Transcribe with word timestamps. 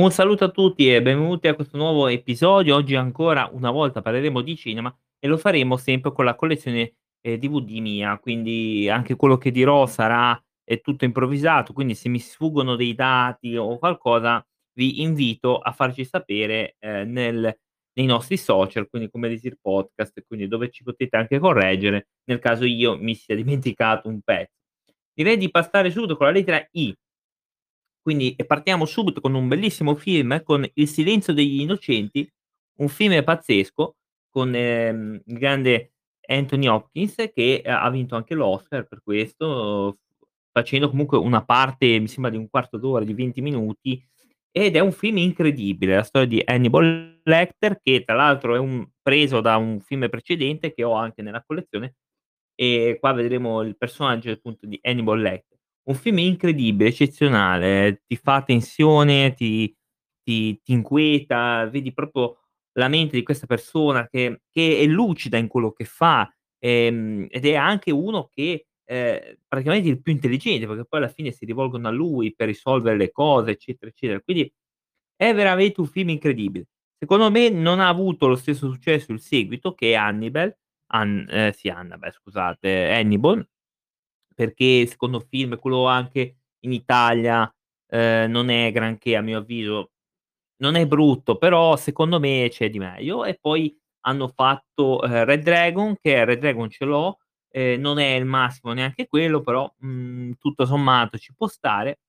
Un 0.00 0.10
saluto 0.10 0.44
a 0.44 0.48
tutti 0.48 0.90
e 0.90 1.02
benvenuti 1.02 1.46
a 1.46 1.54
questo 1.54 1.76
nuovo 1.76 2.06
episodio. 2.08 2.74
Oggi 2.74 2.94
ancora 2.94 3.50
una 3.52 3.70
volta 3.70 4.00
parleremo 4.00 4.40
di 4.40 4.56
cinema 4.56 4.90
e 5.18 5.28
lo 5.28 5.36
faremo 5.36 5.76
sempre 5.76 6.10
con 6.10 6.24
la 6.24 6.34
collezione, 6.36 6.94
ehm, 7.20 7.36
DVD 7.36 7.70
mia, 7.80 8.18
quindi 8.18 8.88
anche 8.88 9.14
quello 9.14 9.36
che 9.36 9.50
dirò 9.50 9.84
sarà, 9.84 10.42
ehm, 10.64 10.80
tutto 10.80 11.04
improvvisato, 11.04 11.74
quindi 11.74 11.94
se 11.94 12.08
mi 12.08 12.18
sfuggono 12.18 12.76
dei 12.76 12.94
dati 12.94 13.56
o 13.58 13.76
qualcosa 13.76 14.42
vi 14.72 15.02
invito 15.02 15.58
a 15.58 15.70
farci 15.72 16.06
sapere, 16.06 16.76
ehm, 16.78 17.10
nel 17.10 17.58
nei 17.92 18.06
nostri 18.06 18.38
social, 18.38 18.88
quindi 18.88 19.10
come 19.10 19.26
Elisir 19.26 19.58
Podcast, 19.60 20.24
quindi 20.26 20.48
dove 20.48 20.70
ci 20.70 20.82
potete 20.82 21.16
anche 21.18 21.38
correggere 21.38 22.08
nel 22.24 22.38
caso 22.38 22.64
io 22.64 22.96
mi 22.96 23.14
sia 23.14 23.34
dimenticato 23.36 24.08
un 24.08 24.20
pezzo. 24.22 24.54
Direi 25.12 25.36
di 25.36 25.50
passare 25.50 25.90
subito 25.90 26.16
con 26.16 26.24
la 26.26 26.32
lettera 26.32 26.66
I. 26.72 26.94
Quindi 28.10 28.34
partiamo 28.44 28.86
subito 28.86 29.20
con 29.20 29.34
un 29.34 29.46
bellissimo 29.46 29.94
film, 29.94 30.42
con 30.42 30.68
Il 30.74 30.88
silenzio 30.88 31.32
degli 31.32 31.60
innocenti, 31.60 32.28
un 32.80 32.88
film 32.88 33.22
pazzesco 33.22 33.94
con, 34.28 34.52
ehm, 34.52 35.22
il 35.26 35.38
grande 35.38 35.92
Anthony 36.26 36.66
Hopkins 36.66 37.14
che 37.32 37.62
ha 37.64 37.82
ha 37.82 37.90
vinto 37.90 38.16
anche 38.16 38.34
l'Oscar 38.34 38.88
per 38.88 39.00
questo, 39.04 39.98
facendo 40.50 40.90
comunque 40.90 41.18
una 41.18 41.44
parte, 41.44 42.00
mi 42.00 42.08
sembra 42.08 42.32
di 42.32 42.36
un 42.36 42.48
quarto 42.50 42.78
d'ora, 42.78 43.04
di 43.04 43.14
20 43.14 43.40
minuti, 43.42 44.04
ed 44.50 44.74
è 44.74 44.80
un 44.80 44.90
film 44.92 45.18
incredibile, 45.18 45.94
la 45.94 46.02
storia 46.02 46.26
di 46.28 46.42
Hannibal 46.44 47.20
Lecter, 47.22 47.80
che 47.80 48.02
tra 48.04 48.16
l'altro 48.16 48.56
è 48.56 48.58
un 48.58 48.84
preso 49.00 49.40
da 49.40 49.56
un 49.56 49.78
film 49.80 50.08
precedente 50.08 50.74
che 50.74 50.82
ho 50.82 50.94
anche 50.94 51.22
nella 51.22 51.44
collezione, 51.46 51.94
e 52.56 52.96
qua 53.00 53.12
vedremo 53.12 53.62
il 53.62 53.76
personaggio 53.76 54.30
appunto 54.32 54.66
di 54.66 54.78
Hannibal 54.82 55.20
Lecter. 55.20 55.59
Un 55.90 55.96
film 55.96 56.18
incredibile, 56.18 56.90
eccezionale, 56.90 58.02
ti 58.06 58.14
fa 58.16 58.42
tensione, 58.42 59.34
ti 59.34 59.74
ti 60.22 60.60
ti 60.62 60.72
inquieta, 60.72 61.66
vedi 61.68 61.92
proprio 61.92 62.36
la 62.74 62.86
mente 62.86 63.16
di 63.16 63.24
questa 63.24 63.46
persona 63.46 64.06
che 64.06 64.42
che 64.52 64.78
è 64.78 64.86
lucida 64.86 65.36
in 65.36 65.48
quello 65.48 65.72
che 65.72 65.84
fa, 65.84 66.32
ehm, 66.60 67.26
ed 67.28 67.44
è 67.44 67.56
anche 67.56 67.90
uno 67.90 68.28
che, 68.32 68.66
ehm, 68.84 69.36
praticamente 69.48 69.88
il 69.88 70.00
più 70.00 70.12
intelligente, 70.12 70.68
perché 70.68 70.84
poi 70.84 71.00
alla 71.00 71.08
fine 71.08 71.32
si 71.32 71.44
rivolgono 71.44 71.88
a 71.88 71.90
lui 71.90 72.32
per 72.36 72.46
risolvere 72.46 72.96
le 72.96 73.10
cose, 73.10 73.50
eccetera, 73.52 73.90
eccetera. 73.90 74.20
Quindi 74.20 74.52
è 75.16 75.34
veramente 75.34 75.80
un 75.80 75.86
film 75.88 76.10
incredibile. 76.10 76.66
Secondo 76.98 77.30
me 77.32 77.48
non 77.50 77.80
ha 77.80 77.88
avuto 77.88 78.28
lo 78.28 78.36
stesso 78.36 78.68
successo 78.70 79.10
il 79.12 79.20
seguito 79.20 79.74
che 79.74 79.96
Hannibal, 79.96 80.56
Han 80.92 81.26
ehm, 81.30 81.50
sì 81.52 81.68
Annabel 81.68 82.12
scusate, 82.12 82.90
Hannibal 82.92 83.44
perché 84.44 84.64
il 84.64 84.88
secondo 84.88 85.20
film, 85.20 85.58
quello 85.58 85.86
anche 85.86 86.36
in 86.60 86.72
Italia, 86.72 87.52
ehm, 87.88 88.30
non 88.30 88.48
è 88.50 88.70
granché 88.72 89.16
a 89.16 89.20
mio 89.20 89.38
avviso. 89.38 89.90
Non 90.58 90.76
è 90.76 90.86
brutto, 90.86 91.36
però 91.38 91.76
secondo 91.76 92.20
me 92.20 92.48
c'è 92.50 92.70
di 92.70 92.78
meglio. 92.78 93.24
E 93.24 93.38
poi 93.40 93.76
hanno 94.02 94.28
fatto, 94.28 95.02
ehm, 95.02 95.24
Red 95.24 95.42
Dragon, 95.42 95.96
che 96.00 96.24
Red 96.24 96.40
Dragon 96.40 96.70
ce 96.70 96.84
l'ho, 96.84 97.18
ehm, 97.50 97.80
non 97.80 97.98
è 97.98 98.14
il 98.14 98.24
massimo 98.26 98.72
neanche 98.72 99.06
quello, 99.08 99.40
però, 99.42 99.72
mhmm, 99.78 100.34
tutto 100.38 100.66
sommato 100.66 101.18
ci 101.18 101.34
può 101.34 101.46
stare. 101.48 102.00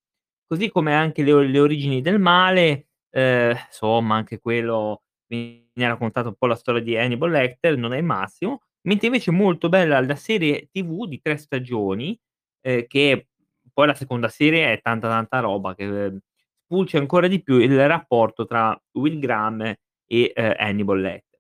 Così 0.48 0.70
come 0.70 0.94
anche 0.94 1.24
le 1.24 1.48
le 1.48 1.59
origini 1.59 2.02
del 2.02 2.20
male, 2.20 2.88
ehm, 3.12 3.56
somma 3.70 4.16
anche 4.16 4.40
quello 4.40 5.04
mi 5.28 5.70
ha 5.86 5.88
raccontato 5.88 6.28
un 6.30 6.36
po' 6.36 6.46
la 6.48 6.56
storia 6.56 6.82
di 6.82 6.98
Hannibal 6.98 7.32
Lecter, 7.32 7.78
non 7.78 7.94
è 7.94 7.98
il 7.98 8.04
massimo, 8.04 8.62
mentre 8.84 9.08
invece 9.08 9.32
è 9.32 9.34
molto 9.34 9.70
bella 9.70 10.00
la 10.02 10.16
serie 10.16 10.70
TV 10.72 11.08
di 11.08 11.22
3 11.22 11.38
stagioni, 11.38 12.20
ehm, 12.62 12.86
che 12.88 13.28
poi 13.74 13.88
la 13.88 13.94
seconda 13.96 14.30
serie 14.30 14.74
è 14.74 14.82
tanta, 14.82 15.08
tanta 15.10 15.40
roba 15.40 15.76
che, 15.76 16.20
spulcia 16.66 16.98
ancora 17.00 17.28
di 17.28 17.42
più 17.44 17.58
il 17.58 17.86
rapporto 17.88 18.46
tra 18.46 18.80
Will 18.94 19.20
Graham 19.20 19.62
e, 20.08 20.32
ehm, 20.36 20.54
Hannibal 20.58 21.00
Lecter. 21.02 21.40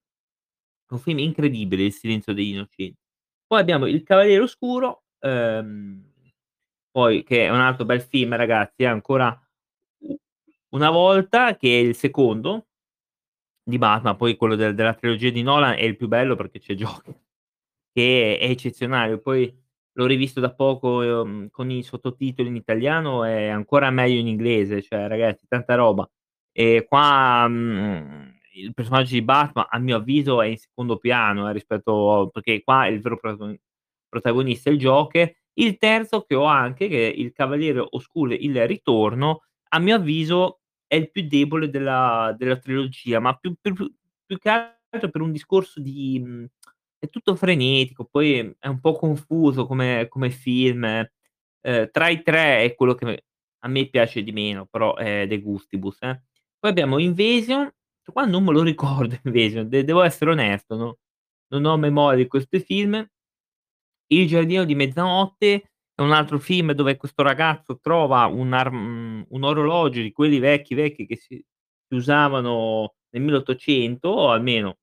Un 0.91 0.99
film 0.99 1.19
incredibile, 1.19 1.83
Il 1.85 1.93
silenzio 1.93 2.33
degli 2.33 2.53
innocenti. 2.53 2.97
Poi 3.47 3.59
abbiamo 3.61 3.87
Il 3.87 4.03
cavaliere 4.03 4.43
oscuro, 4.43 5.03
ehm, 5.19 6.03
poi 6.91 7.23
che 7.23 7.45
è 7.47 7.49
un 7.49 7.59
altro 7.61 7.85
bel 7.85 8.01
film 8.01 8.35
ragazzi, 8.35 8.83
eh, 8.83 8.87
ancora 8.87 9.37
una 10.71 10.89
volta, 10.91 11.55
che 11.57 11.67
è 11.79 11.81
il 11.81 11.95
secondo 11.95 12.65
di 13.67 13.77
Batman, 13.77 14.15
poi 14.17 14.35
quello 14.35 14.55
del 14.55 14.73
della 14.73 14.93
trilogia 14.95 15.29
di 15.29 15.43
Nolan 15.43 15.73
è 15.73 15.83
il 15.83 15.95
più 15.95 16.07
bello 16.07 16.35
perché 16.35 16.59
c'è 16.59 16.73
Joker, 16.73 17.13
che 17.93 18.37
è 18.39 18.45
eccezionale. 18.49 19.19
Poi 19.19 19.53
l'ho 19.93 20.05
rivisto 20.05 20.39
da 20.39 20.53
poco, 20.53 21.01
ehm, 21.23 21.49
con 21.49 21.69
i 21.71 21.83
sottotitoli 21.83 22.47
in 22.49 22.55
italiano, 22.55 23.23
è 23.23 23.47
ancora 23.47 23.89
meglio 23.91 24.19
in 24.19 24.27
inglese, 24.27 24.81
cioè 24.81 25.07
ragazzi 25.07 25.45
tanta 25.47 25.75
roba. 25.75 26.09
E 26.51 26.85
qua, 26.87 27.47
mhmm, 27.47 28.39
il 28.53 28.73
personaggio 28.73 29.13
di 29.13 29.21
Batman 29.21 29.65
a 29.69 29.79
mio 29.79 29.97
avviso 29.97 30.41
è 30.41 30.47
in 30.47 30.57
secondo 30.57 30.97
piano, 30.97 31.49
eh, 31.49 31.53
rispetto 31.53 32.29
perché 32.33 32.61
qua 32.63 32.87
il 32.87 32.99
vero 33.01 33.17
protago 33.17 33.55
protagonista 34.09 34.69
è 34.69 34.73
il 34.73 34.79
Joker. 34.79 35.33
Il 35.53 35.77
terzo 35.77 36.21
che 36.23 36.35
ho 36.35 36.45
anche, 36.45 36.87
che 36.87 37.09
è 37.11 37.13
Il 37.15 37.31
cavaliere 37.33 37.85
oscuro, 37.91 38.33
Il 38.33 38.65
ritorno, 38.67 39.43
a 39.69 39.79
mio 39.79 39.95
avviso 39.95 40.61
è 40.87 40.95
il 40.95 41.09
più 41.11 41.27
debole 41.27 41.69
della 41.69 42.33
della 42.37 42.57
trilogia, 42.57 43.19
ma 43.19 43.33
più 43.35 43.55
più 43.61 43.73
più 43.73 43.93
più 44.25 44.37
che 44.37 44.49
altro 44.49 45.09
per 45.09 45.21
un 45.21 45.31
discorso 45.31 45.79
di 45.81 46.19
mhmm, 46.23 46.45
è 47.05 47.09
tutto 47.09 47.35
frenetico, 47.35 48.05
poi 48.05 48.55
è 48.59 48.67
un 48.67 48.79
po' 48.79 48.93
confuso 48.93 49.65
come 49.67 50.07
come 50.09 50.29
film. 50.29 50.83
Ehm, 51.63 51.89
tra 51.91 52.09
i 52.09 52.23
3 52.23 52.63
è 52.63 52.75
quello 52.75 52.95
che 52.95 53.23
a 53.63 53.67
me 53.69 53.87
piace 53.89 54.23
di 54.23 54.31
meno, 54.31 54.65
però 54.67 54.95
è 54.95 55.27
de 55.27 55.39
gustibus, 55.41 55.97
eh. 56.01 56.21
Poi 56.59 56.69
abbiamo 56.71 56.99
Invasion, 56.99 57.71
qua 58.13 58.25
non 58.25 58.43
me 58.43 58.51
lo 58.53 58.61
ricordo 58.63 59.17
Invasion, 59.25 59.67
de 59.69 59.83
devo 59.83 60.01
essere 60.03 60.31
onesto, 60.31 60.75
no 60.75 60.97
non 61.51 61.65
ho 61.65 61.77
memoria 61.77 62.17
di 62.17 62.27
questi 62.27 62.59
film. 62.61 63.05
Il 64.07 64.27
giardino 64.27 64.65
di 64.65 64.75
mezzanotte 64.75 65.71
è 65.93 66.01
un 66.01 66.11
altro 66.11 66.39
film 66.39 66.71
dove 66.73 66.97
questo 66.97 67.23
ragazzo 67.23 67.79
trova 67.79 68.25
un 68.25 68.53
ar 68.53 68.69
mhmm, 68.71 69.25
un 69.29 69.43
orologio 69.43 70.01
di 70.01 70.11
quelli 70.11 70.39
vecchi, 70.39 70.73
vecchi 70.75 71.05
che 71.05 71.15
si 71.15 71.43
usavano 71.93 72.95
nel 73.11 73.23
1800 73.23 74.09
o 74.09 74.29
almeno 74.31 74.77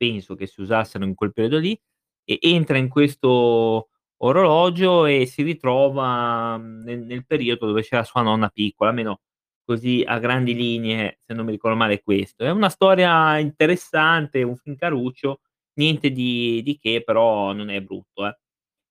penso 0.00 0.34
che 0.34 0.46
si 0.46 0.60
usassero 0.62 1.04
in 1.04 1.14
quel 1.14 1.32
periodo 1.32 1.58
lì, 1.58 1.78
e 2.24 2.38
entra 2.42 2.78
in 2.78 2.88
questo 2.88 3.88
orologio 4.22 5.04
e 5.06 5.26
si 5.26 5.42
ritrova, 5.42 6.56
mhmm, 6.58 6.82
nel 6.84 7.00
nel 7.00 7.26
periodo 7.26 7.66
dove 7.66 7.82
c'era 7.82 8.04
sua 8.04 8.22
nonna 8.22 8.48
piccola, 8.48 8.90
almeno 8.90 9.20
così 9.64 10.02
a 10.06 10.18
grandi 10.18 10.54
linee, 10.54 11.18
se 11.26 11.34
non 11.34 11.44
mi 11.46 11.52
ricordo 11.52 11.76
male 11.76 12.02
questo. 12.02 12.44
È 12.44 12.50
una 12.50 12.68
storia 12.70 13.38
interessante, 13.38 14.42
un 14.42 14.56
film 14.56 14.76
caruccio, 14.76 15.40
niente 15.74 16.10
di 16.10 16.62
di 16.62 16.78
che, 16.78 17.02
però 17.04 17.52
non 17.52 17.70
è 17.70 17.80
brutto, 17.82 18.26
eh. 18.26 18.36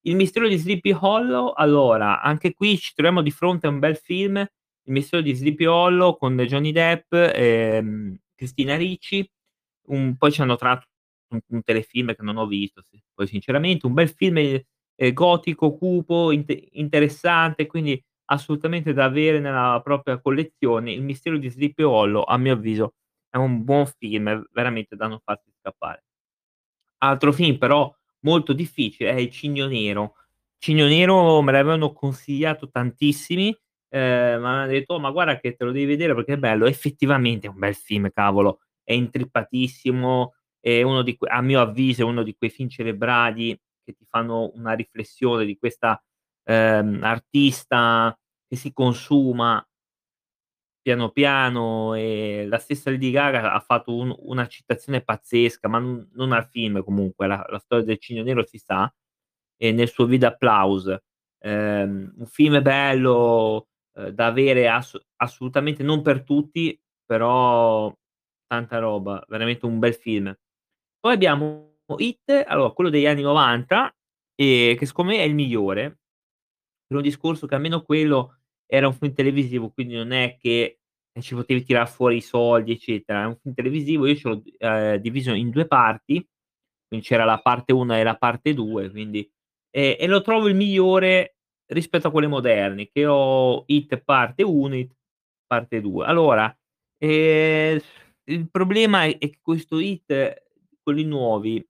Il 0.08 0.16
mistero 0.16 0.47
di 0.47 0.58
Sleepy 0.58 0.91
Hollow, 1.00 1.53
allora 1.56 2.22
anche 2.22 2.53
qui 2.53 2.78
ci 2.78 2.94
troviamo 2.96 3.22
di 3.22 3.31
fronte 3.31 3.68
a 3.68 3.70
un 3.72 3.80
bel 3.80 3.97
film, 3.97 4.38
Il 4.38 4.94
mistero 4.94 5.22
di 5.22 5.34
Sleepy 5.36 5.66
Hollow 5.66 6.18
con 6.18 6.38
Johnny 6.38 6.72
Depp, 6.72 7.14
ehm, 7.14 8.18
Christina 8.36 8.76
Ricci, 8.78 9.30
un 9.90 10.18
poi 10.18 10.31
ci 10.31 10.41
hanno 10.41 10.56
tratto 10.58 10.88
un 11.31 11.40
un 11.50 11.63
telefilm 11.63 12.13
che 12.16 12.23
non 12.23 12.38
ho 12.38 12.45
visto 12.47 12.81
sì, 12.81 13.01
poi 13.13 13.28
sinceramente, 13.28 13.85
un 13.85 13.94
bel 13.94 14.09
film, 14.09 14.38
ehm, 14.38 15.13
gotico, 15.13 15.75
cupo, 15.78 16.31
inte 16.31 16.67
interessante, 16.73 17.67
quindi 17.67 18.01
assolutamente 18.31 18.94
da 18.94 19.06
avere 19.06 19.40
nella 19.40 19.79
propria 19.84 20.19
collezione. 20.22 20.91
Il 20.94 21.01
mistero 21.03 21.38
di 21.38 21.50
Sleepy 21.50 21.84
Hollow 21.84 22.23
a 22.25 22.38
mio 22.38 22.53
avviso 22.53 22.94
è 23.29 23.38
un 23.38 23.63
buon 23.63 23.85
film, 23.97 24.45
veramente 24.53 24.95
da 24.95 25.07
non 25.07 25.19
farsi 25.23 25.51
scappare. 25.59 26.01
Altro 27.01 27.31
film 27.31 27.57
però 27.57 27.94
molto 28.22 28.51
difficile 28.53 29.11
è 29.11 29.16
Il 29.19 29.29
Cigno 29.31 29.67
Nero. 29.67 30.16
Cigno 30.57 30.85
Nero 30.88 31.41
me 31.41 31.51
l'avevano 31.53 31.94
consigliato 31.94 32.69
tantissimi, 32.69 33.56
ehm, 33.90 34.41
m'avevano 34.41 34.67
detto: 34.67 34.96
"Oh, 34.96 35.00
ma 35.00 35.09
guarda 35.11 35.40
che 35.40 35.56
te 35.56 35.63
lo 35.63 35.72
devi 35.72 35.85
vedere 35.85 36.13
perché 36.16 36.34
è 36.34 36.37
bello." 36.37 36.66
Effettivamente 36.67 37.47
è 37.47 37.49
un 37.49 37.58
bel 37.59 37.76
film, 37.76 38.09
cavolo, 38.11 38.59
è 38.84 38.93
intrippatissimo, 38.93 40.34
è 40.59 40.82
uno 40.84 41.02
di 41.03 41.17
a 41.29 41.41
mio 41.41 41.61
avviso 41.61 42.02
è 42.03 42.06
uno 42.06 42.23
di 42.23 42.35
quei 42.38 42.50
film 42.50 42.70
cerebrali 42.70 43.58
che 43.84 43.94
ti 43.94 44.06
fanno 44.09 44.52
una 44.56 44.73
riflessione 44.73 45.46
di 45.46 45.58
questa, 45.58 46.02
ehm, 46.46 47.02
artista 47.03 48.17
che 48.47 48.56
si 48.58 48.73
consuma 48.73 49.64
piano 50.85 51.09
piano, 51.11 51.94
e 51.94 52.46
la 52.47 52.58
stessa 52.58 52.90
Lady 52.90 53.11
Gaga 53.11 53.52
ha 53.53 53.59
fatto 53.59 53.94
un 53.94 54.16
una 54.20 54.47
citazione 54.47 55.02
pazzesca, 55.03 55.67
ma 55.67 55.78
n 55.79 56.08
non 56.14 56.32
al 56.32 56.46
film 56.47 56.82
comunque, 56.84 57.28
la 57.28 57.46
la 57.50 57.59
storia 57.59 57.84
del 57.84 57.97
Cigno 58.00 58.23
Nero 58.23 58.46
si 58.46 58.58
sa, 58.59 58.91
e 59.58 59.72
nel 59.73 59.90
suo 59.90 60.05
Vide 60.05 60.26
Applause. 60.28 61.03
Ehm, 61.40 62.14
un 62.17 62.26
film 62.28 62.62
bello, 62.62 63.67
ehm, 63.96 64.09
da 64.09 64.28
avere 64.28 64.70
ass 64.70 64.97
assolutamente 65.17 65.84
non 65.84 66.02
per 66.02 66.23
tutti, 66.23 66.79
però 67.05 67.94
tanta 68.47 68.79
roba, 68.79 69.22
veramente 69.28 69.66
un 69.66 69.79
bel 69.79 69.94
film. 69.96 70.34
Poi 71.03 71.13
abbiamo 71.13 71.67
It, 71.97 72.43
allora 72.46 72.72
quello 72.72 72.90
degli 72.90 73.05
anni 73.07 73.22
'90, 73.22 73.90
ehm, 74.35 74.75
che 74.75 74.85
secondo 74.85 75.11
me 75.13 75.19
è 75.19 75.23
il 75.23 75.34
migliore, 75.34 75.99
per 76.87 76.97
un 76.97 77.03
discorso 77.03 77.47
che 77.47 77.55
almeno 77.55 77.81
quello 77.84 78.40
era 78.67 78.87
un 78.87 78.93
film 78.93 79.13
televisivo, 79.13 79.72
quindi 79.72 79.96
non 79.96 80.11
è 80.11 80.37
che, 80.40 80.79
e 81.11 81.22
ci 81.22 81.35
potevi 81.35 81.63
tirar 81.63 81.90
fuori 81.90 82.17
i 82.17 82.22
soldi, 82.22 82.73
eccetera. 82.73 83.23
È 83.23 83.25
un 83.28 83.37
film 83.41 83.55
televisivo, 83.55 84.05
io 84.07 84.16
ce 84.16 84.29
l'ho, 84.29 84.41
ehm, 84.59 84.96
diviso 84.97 85.34
in 85.34 85.49
2 85.51 85.67
parti, 85.67 86.25
quindi 86.87 87.05
c'era 87.07 87.25
la 87.25 87.40
parte 87.41 87.73
1 87.73 87.97
e 87.97 88.03
la 88.03 88.17
parte 88.17 88.53
2, 88.53 88.90
quindi 88.91 89.29
e 89.72 89.97
e 89.99 90.07
lo 90.07 90.22
trovo 90.22 90.47
il 90.49 90.55
migliore 90.55 91.37
rispetto 91.73 92.07
a 92.09 92.11
quelle 92.11 92.28
moderne, 92.28 92.90
che 92.91 93.05
ho 93.07 93.63
It 93.67 93.97
parte 94.03 94.43
1, 94.43 94.75
It 94.78 94.93
parte 95.47 95.81
2. 95.81 96.05
Allora, 96.07 96.55
ehm, 96.99 97.79
il 98.25 98.49
problema 98.52 99.03
è 99.05 99.17
che 99.19 99.40
questo 99.41 99.79
It, 99.79 100.47
quelli 100.84 101.03
nuovi, 101.03 101.66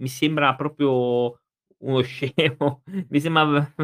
mi 0.00 0.08
sembra 0.08 0.54
proprio 0.56 1.40
uno 1.78 2.02
scemo, 2.02 2.82
mi 3.10 3.20
sembra 3.20 3.74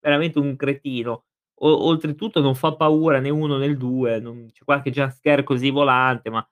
veramente 0.00 0.38
un 0.38 0.56
cretino. 0.56 1.24
O 1.60 1.68
oltretutto 1.88 2.40
non 2.40 2.54
fa 2.54 2.74
paura 2.76 3.18
né 3.20 3.30
1 3.30 3.56
né 3.58 3.76
2, 3.76 4.20
non 4.20 4.48
c'è 4.52 4.64
qualche 4.64 4.90
jump 4.90 5.10
scare 5.12 5.42
così 5.44 5.70
volante, 5.70 6.30
ma, 6.30 6.46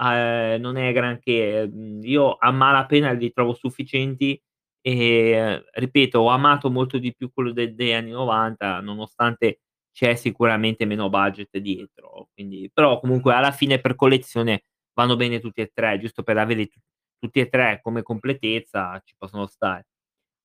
ehm, 0.00 0.60
non 0.60 0.76
è 0.76 0.92
granché. 0.92 1.66
Mhmm, 1.72 2.00
io 2.04 2.34
a 2.38 2.50
malapena 2.52 3.12
li 3.12 3.32
trovo 3.32 3.54
sufficienti 3.54 4.40
e, 4.80 5.64
ripeto, 5.72 6.18
ho 6.20 6.28
amato 6.28 6.70
molto 6.70 6.98
di 6.98 7.14
più 7.14 7.30
quello 7.32 7.52
de 7.52 7.74
degli 7.74 7.92
anni 7.92 8.10
'90, 8.10 8.80
nonostante 8.80 9.60
c'è 9.92 10.14
sicuramente 10.16 10.84
meno 10.86 11.08
budget 11.10 11.56
dietro, 11.58 12.28
quindi 12.34 12.70
però 12.72 12.98
comunque 13.00 13.34
alla 13.34 13.52
fine 13.52 13.78
per 13.80 13.94
collezione 13.94 14.64
vanno 14.94 15.16
bene 15.16 15.40
tutti 15.40 15.60
e 15.62 15.70
3, 15.74 15.98
giusto 16.00 16.22
per 16.22 16.38
averli 16.38 16.68
tu 16.68 16.78
tutti 17.18 17.40
e 17.40 17.48
3 17.48 17.80
come 17.82 18.02
completezza 18.02 19.00
ci 19.04 19.14
possono 19.16 19.46
stare. 19.46 19.86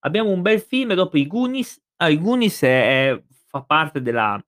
Abbiamo 0.05 0.29
un 0.31 0.41
bel 0.43 0.59
film 0.61 0.93
dopo 0.95 1.17
i 1.17 1.27
Goonies. 1.27 1.81
Ah, 1.97 2.09
i 2.09 2.19
Goonies 2.19 2.61
è 2.63 3.11
è 3.13 3.23
fa 3.47 3.63
parte 3.63 4.01
della 4.01 4.41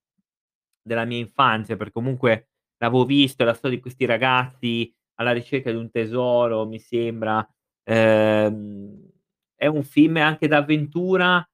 della 0.82 1.06
mia 1.06 1.20
infanzia, 1.20 1.78
perché 1.78 1.94
comunque 1.94 2.50
l'avevo 2.80 3.06
visto, 3.06 3.44
la 3.46 3.54
storia 3.54 3.78
di 3.78 3.82
questi 3.84 4.06
ragazzi 4.06 4.94
alla 5.16 5.32
ricerca 5.34 5.72
di 5.72 5.78
un 5.78 5.92
tesoro, 5.92 6.66
mi 6.68 6.80
sembra. 6.80 7.48
Ehm, 7.86 9.10
è 9.56 9.68
un 9.68 9.84
film 9.84 10.18
anche 10.18 10.48
d'avventura 10.48 11.48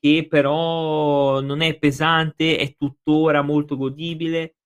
che 0.00 0.26
però 0.28 1.40
non 1.40 1.62
è 1.62 1.78
pesante, 1.78 2.58
è 2.58 2.74
tuttora 2.76 3.42
molto 3.42 3.76
godibile. 3.76 4.56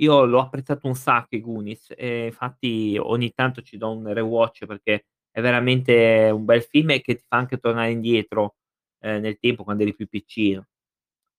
Io 0.00 0.24
l'ho 0.24 0.40
apprezzato 0.40 0.86
un 0.86 0.94
sacco 0.94 1.34
i 1.34 1.40
Goonies 1.40 1.92
e 1.96 2.26
infatti 2.26 2.96
ogni 3.00 3.32
tanto 3.32 3.62
ci 3.62 3.76
do 3.76 3.90
un 3.90 4.12
rewatch 4.12 4.64
perché 4.66 5.06
è 5.30 5.40
veramente 5.40 6.30
un 6.32 6.44
bel 6.44 6.62
film 6.62 6.90
e 6.90 7.00
che 7.00 7.16
ti 7.16 7.24
fa 7.26 7.36
anche 7.36 7.58
tornare 7.58 7.90
indietro, 7.90 8.54
ehm, 9.00 9.20
nel 9.20 9.38
tempo 9.40 9.64
quando 9.64 9.82
eri 9.82 9.94
più 9.94 10.06
piccino. 10.08 10.66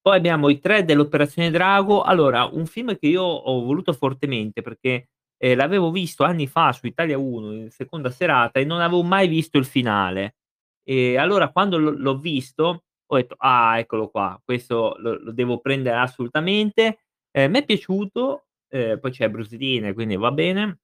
Poi 0.01 0.17
abbiamo 0.17 0.49
i 0.49 0.59
3 0.59 0.85
dell'Operazione 0.85 1.51
Drago. 1.51 2.03
Allora, 2.03 2.45
un 2.45 2.65
film 2.67 2.97
che 2.97 3.07
io 3.07 3.23
ho 3.23 3.61
voluto 3.63 3.93
fortemente 3.93 4.61
perché, 4.61 5.09
ehm, 5.37 5.57
l'avevo 5.57 5.91
visto 5.91 6.23
anni 6.25 6.47
fa 6.47 6.71
su 6.73 6.87
Italia 6.87 7.17
1 7.17 7.53
in 7.53 7.71
seconda 7.71 8.09
serata 8.11 8.59
e 8.59 8.65
non 8.65 8.81
avevo 8.81 9.03
mai 9.03 9.27
visto 9.29 9.57
il 9.57 9.65
finale. 9.65 10.35
E 10.83 11.17
allora 11.17 11.51
quando 11.51 11.77
l'ho 11.77 11.91
l'ho 11.91 12.17
visto 12.17 12.83
ho 13.11 13.15
detto: 13.15 13.35
"Ah, 13.39 13.79
eccolo 13.79 14.09
qua, 14.09 14.39
questo 14.43 14.95
lo 14.99 15.17
lo 15.23 15.31
devo 15.33 15.59
prendere 15.59 15.97
assolutamente." 15.97 17.01
Ehm, 17.31 17.51
m'è 17.51 17.65
piaciuto, 17.65 18.45
ehm, 18.69 18.99
poi 18.99 19.11
c'è 19.11 19.29
Bruce 19.29 19.57
Lee 19.57 19.93
quindi 19.93 20.15
va 20.17 20.31
bene, 20.31 20.79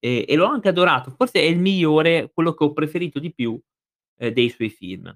e 0.00 0.24
e 0.28 0.36
l'ho 0.36 0.46
anche 0.46 0.68
adorato. 0.70 1.12
Forse 1.12 1.40
è 1.40 1.44
il 1.44 1.58
migliore, 1.60 2.30
quello 2.34 2.54
che 2.54 2.64
ho 2.64 2.72
preferito 2.74 3.18
di 3.20 3.32
più, 3.34 3.60
ehm, 4.18 4.30
dei 4.32 4.50
suoi 4.50 4.70
film. 4.70 5.14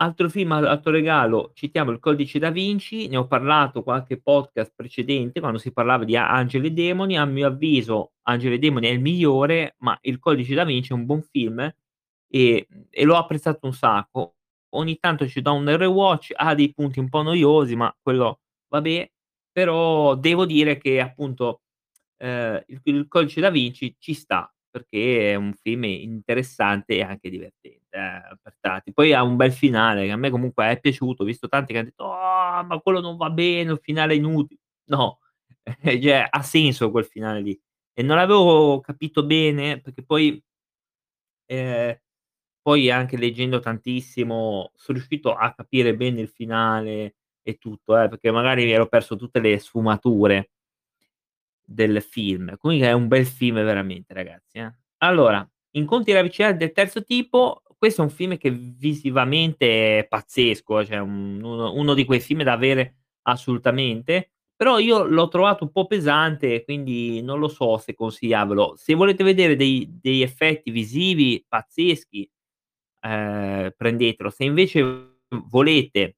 Altro 0.00 0.28
film 0.28 0.52
a 0.52 0.58
alto 0.58 0.90
regalo, 0.90 1.52
citiamo 1.54 1.90
Il 1.90 1.98
Codice 2.00 2.38
da 2.38 2.50
Vinci, 2.50 3.08
ne 3.08 3.16
ho 3.16 3.26
parlato 3.26 3.82
qualche 3.82 4.20
podcast 4.20 4.74
precedente 4.76 5.40
quando 5.40 5.56
si 5.56 5.72
parlava 5.72 6.04
di 6.04 6.14
Angeli 6.16 6.66
e 6.66 6.70
Demoni. 6.72 7.16
A 7.16 7.24
mio 7.24 7.46
avviso 7.46 8.12
Angeli 8.24 8.56
e 8.56 8.58
Demoni 8.58 8.88
è 8.88 8.90
il 8.90 9.00
migliore, 9.00 9.74
ma 9.78 9.96
Il 10.02 10.18
Codice 10.18 10.54
da 10.54 10.64
Vinci 10.64 10.92
è 10.92 10.94
un 10.94 11.06
buon 11.06 11.22
film 11.22 11.60
e 12.28 12.66
e 12.90 13.04
l'ho 13.04 13.16
apprezzato 13.16 13.64
un 13.66 13.72
sacco. 13.72 14.34
Ogni 14.74 14.98
tanto 14.98 15.26
ci 15.28 15.40
do 15.40 15.54
un 15.54 15.74
rewatch, 15.76 16.32
ha 16.36 16.54
dei 16.54 16.74
punti 16.74 16.98
un 16.98 17.08
po' 17.08 17.22
noiosi, 17.22 17.74
ma 17.74 17.94
quello 18.02 18.40
vabbè, 18.68 19.10
però 19.56 20.14
devo 20.16 20.44
dire 20.46 20.76
che 20.78 21.00
appunto, 21.00 21.62
ehm, 22.18 22.62
il 22.68 22.80
Il 22.84 23.08
Codice 23.08 23.40
da 23.40 23.50
Vinci 23.50 23.96
ci 23.98 24.14
sta, 24.14 24.52
perché 24.70 25.32
è 25.32 25.34
un 25.36 25.54
film 25.54 25.84
interessante 25.84 26.96
e 26.96 27.02
anche 27.02 27.30
divertente, 27.30 27.86
eh, 27.96 28.36
per 28.42 28.56
tratti. 28.60 28.92
Poi 28.92 29.12
ha 29.14 29.22
un 29.22 29.36
bel 29.36 29.52
finale 29.52 30.04
che 30.06 30.12
a 30.12 30.16
me 30.16 30.30
comunque 30.30 30.70
è 30.70 30.80
piaciuto, 30.80 31.22
ho 31.22 31.26
visto 31.26 31.48
tanti 31.48 31.72
che 31.72 31.78
han 31.80 31.84
detto: 31.86 32.04
"Oh, 32.04 32.64
ma 32.64 32.78
quello 32.82 33.00
non 33.00 33.16
va 33.16 33.30
bene, 33.30 33.70
un 33.72 33.78
finale 33.78 34.14
inutile." 34.16 34.60
No, 34.90 35.20
cioè 36.02 36.26
ha 36.30 36.42
senso 36.42 36.90
quel 36.90 37.04
finale 37.06 37.40
lì. 37.40 37.58
E 37.94 38.02
non 38.02 38.16
l'avevo 38.16 38.80
capito 38.80 39.24
bene 39.24 39.80
perché 39.80 40.02
poi 40.04 40.42
ehm, 41.46 41.96
poi 42.62 42.90
anche 42.90 43.16
leggendo 43.16 43.60
tantissimo 43.60 44.72
son 44.74 44.96
riuscito 44.96 45.34
a 45.34 45.54
capire 45.54 45.96
bene 45.96 46.20
il 46.22 46.28
finale 46.28 47.16
e 47.48 47.58
tutto, 47.58 47.98
eh, 48.00 48.08
perché 48.08 48.30
magari 48.30 48.70
ero 48.70 48.86
perso 48.88 49.16
tutte 49.16 49.40
le 49.40 49.58
sfumature 49.58 50.50
del 51.64 52.02
film. 52.02 52.56
Comunque 52.58 52.88
è 52.88 52.92
un 52.92 53.08
bel 53.08 53.26
film 53.26 53.56
veramente 53.56 54.14
ragazzi, 54.14 54.58
eh. 54.58 54.72
Allora, 54.98 55.48
Incontri 55.76 56.12
ravvicinati 56.14 56.56
del 56.56 56.72
terzo 56.72 57.04
tipo, 57.04 57.62
questo 57.76 58.00
è 58.00 58.04
un 58.04 58.10
film 58.10 58.38
che 58.38 58.50
visivamente 58.50 59.98
è 59.98 60.06
pazzesco, 60.08 60.84
cioè 60.86 60.98
un 60.98 61.42
uno 61.42 61.74
uno 61.74 61.92
di 61.92 62.06
quei 62.06 62.18
film 62.20 62.42
da 62.42 62.52
avere 62.54 62.96
assolutamente, 63.24 64.30
però 64.56 64.78
io 64.78 65.04
l'ho 65.04 65.28
trovato 65.28 65.64
un 65.64 65.70
po' 65.72 65.86
pesante, 65.86 66.64
quindi 66.64 67.20
non 67.20 67.38
lo 67.38 67.48
so 67.48 67.76
se 67.76 67.92
consigliarvelo. 67.94 68.74
Se 68.78 68.94
volete 68.94 69.22
vedere 69.22 69.54
dei 69.54 69.86
degli 70.00 70.22
effetti 70.22 70.70
visivi 70.70 71.44
pazzeschi, 71.46 72.26
ehm, 73.00 73.72
prendetelo. 73.76 74.30
Se 74.30 74.44
invece 74.44 75.18
volete 75.50 76.16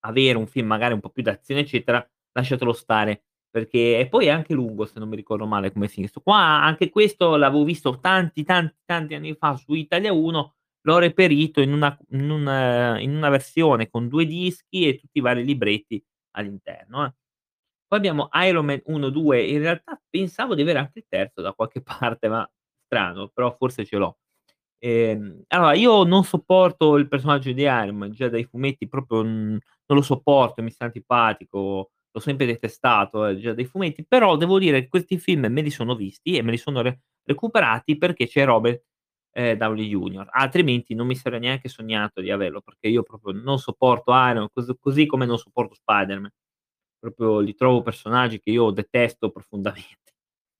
avere 0.00 0.38
un 0.38 0.46
film 0.46 0.66
magari 0.68 0.94
un 0.94 1.00
po' 1.00 1.10
più 1.10 1.22
d'azione 1.22 1.60
eccetera, 1.62 2.04
lasciatelo 2.32 2.72
stare, 2.72 3.24
perché 3.50 3.98
e 3.98 4.08
poi 4.08 4.26
è 4.26 4.30
anche 4.30 4.54
lungo 4.54 4.86
se 4.86 4.98
non 4.98 5.08
mi 5.08 5.16
ricordo 5.16 5.46
male 5.46 5.72
come 5.72 5.88
film. 5.88 6.06
'Sto 6.06 6.20
qua 6.20 6.36
anche 6.38 6.90
questo 6.90 7.36
l'avevo 7.36 7.64
visto 7.64 7.98
tanti, 8.00 8.44
tanti, 8.44 8.76
tanti 8.84 9.14
anni 9.14 9.34
fa 9.34 9.56
su 9.56 9.74
Italia 9.74 10.12
1, 10.12 10.54
l'ho 10.82 10.98
reperito 10.98 11.60
in 11.60 11.72
una 11.72 11.96
in 12.10 12.30
un 12.30 12.96
in 13.00 13.14
una 13.16 13.28
versione 13.30 13.88
con 13.90 14.08
2 14.08 14.24
dischi 14.26 14.86
e 14.88 14.96
tutti 14.98 15.18
i 15.18 15.20
vari 15.20 15.44
libretti 15.44 16.02
all'interno, 16.32 17.04
eh. 17.06 17.14
Poi 17.88 17.98
abbiamo 17.98 18.28
Iron 18.44 18.64
Man 18.66 18.80
1, 18.86 19.08
2, 19.10 19.42
in 19.46 19.58
realtà 19.60 20.00
pensavo 20.08 20.54
di 20.54 20.62
avere 20.62 20.78
anche 20.78 21.00
il 21.00 21.06
terzo 21.08 21.42
da 21.42 21.52
qualche 21.54 21.82
parte, 22.18 22.28
ma 22.28 22.48
strano, 22.86 23.28
però 23.28 23.54
forse 23.56 23.84
ce 23.84 23.96
l'ho. 23.96 24.16
Ehm, 24.82 25.42
allora 25.48 25.74
io 25.74 26.04
non 26.04 26.24
sopporto 26.24 26.96
il 26.96 27.06
personaggio 27.06 27.52
di 27.52 27.62
Iron 27.62 27.96
Man, 27.96 28.12
già 28.12 28.28
dai 28.30 28.44
fumetti 28.44 28.88
proprio, 28.88 29.22
mhmm, 29.22 29.50
non 29.50 29.98
lo 29.98 30.00
sopporto, 30.02 30.62
mi 30.62 30.70
sta 30.70 30.86
antipatico, 30.86 31.90
l'ho 32.10 32.20
sempre 32.20 32.46
detestato, 32.46 33.26
eh, 33.26 33.36
già 33.38 33.52
dai 33.52 33.66
fumetti, 33.66 34.06
però 34.06 34.36
devo 34.36 34.58
dire 34.58 34.80
che 34.80 34.88
questi 34.88 35.18
film 35.18 35.46
me 35.50 35.60
li 35.60 35.70
sono 35.70 35.94
visti 35.94 36.36
e 36.36 36.42
me 36.42 36.50
li 36.52 36.56
sono 36.56 36.80
re 36.80 37.00
recuperati 37.24 37.98
perché 37.98 38.26
c'è 38.26 38.44
Robert, 38.46 38.82
ehm, 39.32 39.56
Downey 39.58 39.86
Jr. 39.88 40.28
Altrimenti 40.32 40.94
non 40.94 41.06
mi 41.06 41.14
sarei 41.14 41.40
neanche 41.40 41.68
sognato 41.68 42.22
di 42.22 42.30
averlo, 42.30 42.62
perché 42.62 42.88
io 42.88 43.02
proprio 43.02 43.32
non 43.34 43.58
sopporto 43.58 44.12
Iron 44.12 44.48
cos 44.52 44.72
così 44.80 45.04
come 45.06 45.26
non 45.26 45.36
sopporto 45.38 45.74
Spider-Man. 45.74 46.30
Proprio 46.98 47.40
li 47.40 47.54
trovo 47.54 47.82
personaggi 47.82 48.40
che 48.40 48.50
io 48.50 48.70
detesto 48.70 49.30
profondamente. 49.30 50.09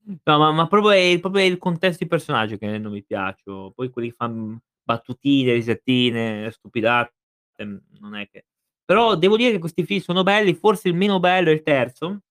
No, 0.06 0.38
ma 0.38 0.50
ma 0.52 0.66
proprio 0.66 0.90
è 0.92 1.18
proprio 1.20 1.42
è 1.42 1.44
il 1.46 1.58
contesto 1.58 2.02
di 2.04 2.08
personaggio 2.08 2.56
che 2.56 2.78
non 2.78 2.92
mi 2.92 3.04
piacciono. 3.04 3.70
Poi 3.74 3.90
quelli 3.90 4.08
che 4.08 4.14
fan 4.14 4.58
battutine, 4.82 5.52
risattine, 5.52 6.50
stupidate, 6.50 7.12
mhmm, 7.58 7.80
non 8.00 8.14
è 8.16 8.28
che 8.28 8.44
però 8.84 9.14
devo 9.14 9.36
dire 9.36 9.52
che 9.52 9.58
questi 9.60 9.84
film 9.84 10.00
sono 10.00 10.22
belli, 10.24 10.52
forse 10.54 10.88
il 10.88 10.94
meno 10.96 11.20
bello 11.20 11.50
è 11.50 11.52
il 11.52 11.62
terzo, 11.62 12.22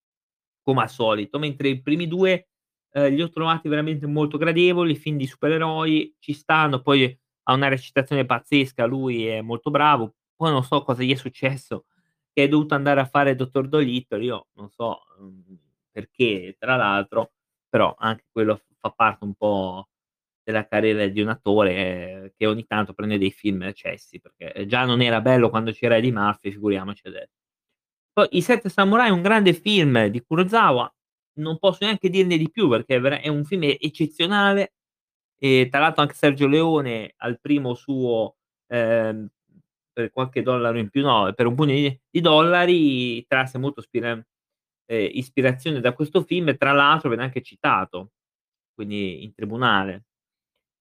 come 0.62 0.82
al 0.82 0.90
solito, 0.90 1.40
mentre 1.40 1.70
i 1.70 1.82
primi 1.82 2.06
2, 2.08 2.50
ehm, 2.92 3.14
li 3.14 3.22
ho 3.22 3.30
trovati 3.30 3.70
veramente 3.70 4.06
molto 4.08 4.38
gradevoli, 4.38 4.96
film 4.98 5.16
di 5.18 5.26
supereroi, 5.28 6.16
ci 6.20 6.34
stanno, 6.34 6.82
poi 6.82 7.18
ha 7.44 7.54
una 7.54 7.70
recitazione 7.70 8.26
pazzesca, 8.26 8.86
lui 8.86 9.26
è 9.28 9.40
molto 9.42 9.72
bravo. 9.72 10.16
Poi 10.36 10.52
non 10.52 10.64
so 10.66 10.84
cosa 10.84 11.02
gli 11.04 11.14
è 11.14 11.16
successo, 11.16 11.86
che 12.34 12.44
è 12.44 12.48
dovuto 12.50 12.76
andare 12.76 13.00
a 13.02 13.06
fare 13.06 13.36
Dottor 13.36 13.68
Dolittle, 13.70 14.24
io 14.26 14.48
non 14.56 14.70
so, 14.72 15.00
mhmm, 15.20 15.58
perché 15.92 16.56
tra 16.60 16.76
l'altro, 16.76 17.32
però 17.70 17.96
anche 17.98 18.26
quello 18.32 18.62
fa 18.80 18.92
parte 18.92 19.26
un 19.26 19.34
po' 19.36 19.88
della 20.44 20.68
carriera 20.68 21.08
di 21.08 21.22
un 21.22 21.30
attore, 21.30 21.76
ehm, 21.76 22.32
che 22.38 22.46
ogni 22.48 22.66
tanto 22.66 22.94
prende 22.94 23.18
dei 23.20 23.32
film 23.32 23.64
eccessi, 23.64 24.20
perché 24.22 24.66
già 24.68 24.86
non 24.86 25.02
era 25.02 25.22
bello 25.22 25.50
quando 25.50 25.72
c'era 25.72 25.98
Eddie 25.98 26.12
Murphy, 26.12 26.52
figuriamoci 26.52 27.08
ade 27.08 27.30
poi 28.14 28.28
I 28.32 28.42
7 28.42 28.70
Samurai 28.70 29.10
è 29.10 29.12
un 29.12 29.22
grande 29.22 29.54
film 29.54 30.08
di 30.08 30.22
Kurosawa, 30.24 30.92
non 31.40 31.58
posso 31.60 31.80
neanche 31.86 32.10
dirne 32.10 32.38
di 32.38 32.50
più 32.52 32.70
perché 32.70 32.98
è 33.22 33.28
un 33.30 33.46
film 33.46 33.64
eccezionale 33.64 34.74
e 35.40 35.68
tra 35.72 35.80
l'altro 35.82 36.02
anche 36.04 36.16
Sergio 36.16 36.48
Leone 36.48 37.14
al 37.18 37.40
primo 37.42 37.74
suo, 37.76 38.38
ehm, 38.68 39.28
per 39.94 40.12
qualche 40.12 40.42
dollaro 40.44 40.78
in 40.80 40.90
più 40.90 41.02
no, 41.04 41.32
per 41.36 41.48
un 41.48 41.56
pugno 41.56 41.74
di 41.76 42.00
di 42.10 42.22
dollari 42.22 43.26
trasse 43.28 43.58
molto 43.60 43.82
spira 43.82 44.20
ehm, 44.90 45.10
ispirazione 45.14 45.80
da 45.82 45.94
questo 45.94 46.24
film 46.24 46.50
e 46.50 46.58
tra 46.58 46.74
l'altro 46.74 47.10
viene 47.10 47.24
anche 47.26 47.42
citato, 47.44 48.14
quindi 48.76 49.24
in 49.24 49.34
tribunale. 49.36 50.06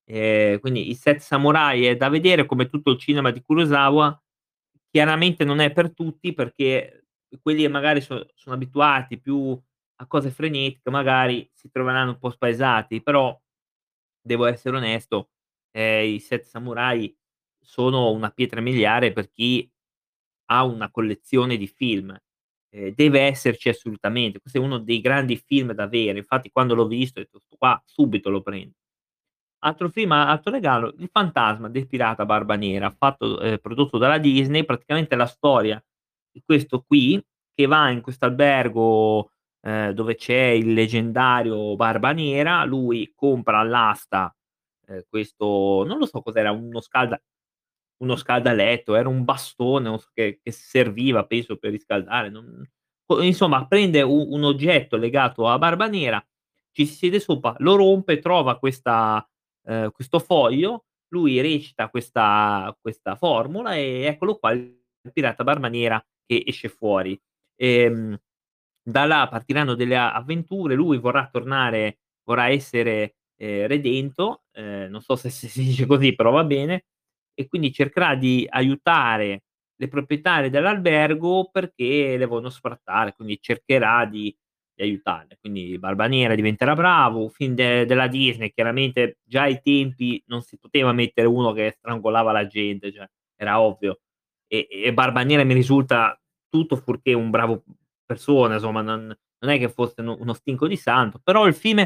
Ehm, 0.07 0.61
quindi 0.61 0.91
I 0.91 0.95
Sette 0.95 1.21
Samurai 1.21 1.87
è 1.87 1.97
da 1.97 2.09
vedere 2.11 2.47
come 2.47 2.69
tutto 2.69 2.91
il 2.93 2.99
cinema 2.99 3.31
di 3.33 3.43
Kurosawa, 3.43 4.21
chiaramente 4.91 5.45
non 5.45 5.61
è 5.61 5.73
per 5.73 5.93
tutti 5.95 6.35
perché 6.35 7.07
quelli 7.43 7.62
che 7.62 7.69
magari 7.69 8.00
so 8.03 8.27
sono 8.35 8.55
abituati 8.57 9.21
più 9.21 9.59
a 10.00 10.07
cose 10.07 10.31
frenetiche, 10.31 10.91
magari 10.91 11.49
si 11.55 11.71
troveranno 11.71 12.12
un 12.12 12.19
po' 12.19 12.31
spaesati, 12.31 13.03
però 13.03 13.38
devo 14.23 14.47
essere 14.47 14.77
onesto, 14.79 15.31
ehm, 15.73 16.15
I 16.15 16.21
Sette 16.21 16.47
Samurai 16.47 17.15
sono 17.61 18.11
una 18.12 18.31
pietra 18.31 18.61
miliare 18.62 19.12
per 19.12 19.31
chi 19.31 19.71
ha 20.53 20.65
una 20.65 20.91
collezione 20.91 21.57
di 21.59 21.67
film. 21.69 22.17
Ehm, 22.72 22.92
deve 22.94 23.20
esserci 23.20 23.68
assolutamente. 23.68 24.40
Questo 24.40 24.58
è 24.58 24.62
uno 24.62 24.78
dei 24.78 25.00
grandi 25.00 25.37
film 25.37 25.72
da 25.72 25.84
avere. 25.84 26.18
Infatti 26.18 26.50
quando 26.50 26.75
l'ho 26.75 26.87
visto 26.87 27.18
ho 27.20 27.22
detto: 27.22 27.38
"Sto 27.40 27.56
qua 27.58 27.80
subito 27.84 28.30
lo 28.30 28.42
prendo". 28.42 28.75
Altro 29.60 29.88
film, 29.90 30.12
altro 30.12 30.52
regalo, 30.52 30.94
Il 30.98 31.08
fantasma 31.12 31.68
del 31.70 31.88
pirata 31.88 32.26
Barba 32.26 32.56
Nera, 32.56 32.90
fatto 32.96 33.40
ehm, 33.40 33.58
prodotto 33.58 33.98
dalla 33.98 34.18
Disney, 34.18 34.64
praticamente 34.64 35.16
la 35.16 35.26
storia 35.26 35.82
di 36.32 36.42
questo 36.44 36.82
qui, 36.87 37.22
che 37.54 37.66
va 37.66 37.90
in 37.90 38.00
questo 38.02 38.26
albergo, 38.26 39.32
ehm, 39.62 39.92
dove 39.92 40.16
c'è 40.16 40.34
il 40.50 40.72
leggendario 40.75 41.76
Barba 41.76 42.12
Nera, 42.12 42.64
lui 42.64 43.12
compra 43.16 43.60
all'asta, 43.60 44.34
ehm, 44.88 45.02
questo 45.08 45.84
non 45.87 45.98
lo 45.98 46.06
so 46.06 46.22
cos'era, 46.22 46.52
uno 46.52 46.80
scalda 46.82 47.20
uno 47.99 48.17
scaldaletto, 48.17 48.95
era 48.95 49.09
un 49.09 49.25
bastone, 49.25 49.99
so 49.99 50.09
che 50.14 50.40
che 50.43 50.50
serviva 50.52 51.25
penso 51.26 51.57
per 51.57 51.73
riscaldare, 51.73 52.31
non 52.31 52.62
insomma 53.23 53.67
prende 53.67 54.02
u 54.02 54.28
un 54.35 54.45
oggetto 54.45 54.97
legato 54.97 55.49
a 55.49 55.59
Barba 55.59 55.87
Nera, 55.88 56.23
ci 56.73 56.87
si 56.87 56.95
siede 56.95 57.21
sopra, 57.21 57.55
lo 57.59 57.76
rompe, 57.76 58.19
trova 58.21 58.59
questa 58.59 59.26
ehm, 59.67 59.90
questo 59.93 60.19
foglio, 60.21 60.85
lui 61.09 61.40
recita 61.40 61.88
questa 61.90 62.76
questa 62.81 63.17
formula 63.17 63.75
e 63.76 64.05
eccolo 64.05 64.37
qua 64.38 64.52
il 64.52 64.76
pirata 65.12 65.45
Barba 65.45 65.69
Nera 65.69 66.05
che 66.26 66.43
esce 66.47 66.69
fuori. 66.69 67.19
Ehm, 67.57 68.17
da 68.83 69.05
là 69.07 69.28
partiranno 69.31 69.75
delle 69.75 69.97
avventure, 69.99 70.75
lui 70.75 70.99
vorrà 70.99 71.28
tornare 71.31 72.00
vorrà 72.25 72.49
essere, 72.50 73.17
ehm, 73.37 73.67
redento, 73.69 74.45
ehm, 74.52 74.90
non 74.90 75.00
so 75.02 75.17
se 75.17 75.31
se 75.31 75.49
si 75.49 75.62
dice 75.64 75.87
così, 75.87 76.14
però 76.14 76.31
va 76.33 76.45
bene, 76.45 76.87
e 77.38 77.47
quindi 77.47 77.73
cercherà 77.73 78.14
di 78.16 78.47
aiutare 78.49 79.45
le 79.76 79.88
proprietarie 79.88 80.50
dell'albergo 80.50 81.49
perché 81.52 82.16
le 82.16 82.26
vogliono 82.26 82.50
sfrattare, 82.50 83.14
quindi 83.14 83.38
cercherà 83.40 84.04
di 84.07 84.35
di 84.78 84.85
aiutarle. 84.85 85.37
Quindi 85.40 85.76
Barba 85.78 86.07
Nera 86.07 86.35
diventerà 86.37 86.75
bravo, 86.75 87.23
un 87.23 87.30
film 87.30 87.54
de 87.54 87.85
della 87.87 88.07
Disney, 88.07 88.52
chiaramente 88.52 89.18
già 89.25 89.42
ai 89.42 89.61
tempi 89.61 90.23
non 90.26 90.40
si 90.42 90.57
poteva 90.59 90.92
mettere 90.92 91.26
uno 91.26 91.52
che 91.52 91.75
strangolava 91.76 92.30
la 92.33 92.47
gente, 92.47 92.92
cioè 92.92 93.07
era 93.37 93.61
ovvio. 93.61 94.00
E 94.47 94.66
e 94.71 94.92
Barba 94.95 95.23
Nera 95.25 95.45
mi 95.45 95.54
risulta 95.54 96.16
tutto 96.49 96.76
fuorché 96.76 97.12
un 97.12 97.30
bravo 97.30 97.64
persona, 98.07 98.54
insomma, 98.54 98.83
non 98.83 99.14
non 99.40 99.50
è 99.52 99.59
che 99.59 99.68
fosse 99.68 100.00
uno 100.00 100.16
uno 100.21 100.33
stinco 100.35 100.66
di 100.68 100.76
santo, 100.76 101.21
però 101.23 101.47
il 101.47 101.54
film, 101.54 101.85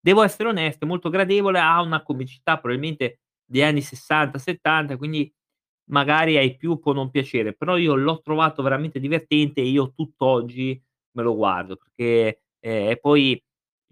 devo 0.00 0.22
essere 0.22 0.48
onesto, 0.48 0.84
è 0.84 0.88
molto 0.88 1.08
gradevole, 1.10 1.58
ha 1.60 1.80
una 1.82 2.02
comicità 2.02 2.58
probabilmente 2.58 3.20
degli 3.44 3.62
anni 3.62 3.80
'60, 3.82 4.38
'70, 4.38 4.96
quindi 4.96 5.32
magari 5.90 6.36
ai 6.38 6.56
più 6.56 6.78
può 6.78 6.92
non 6.92 7.10
piacere, 7.10 7.54
però 7.54 7.76
io 7.76 7.94
l'ho 7.94 8.20
trovato 8.22 8.62
veramente 8.62 9.00
divertente 9.00 9.60
e 9.60 9.66
io 9.68 9.92
tutt'oggi 9.94 10.80
me 11.12 11.22
lo 11.22 11.34
guardo 11.36 11.76
perché 11.76 12.42
ehm, 12.60 12.90
e 12.90 12.98
poi 12.98 13.42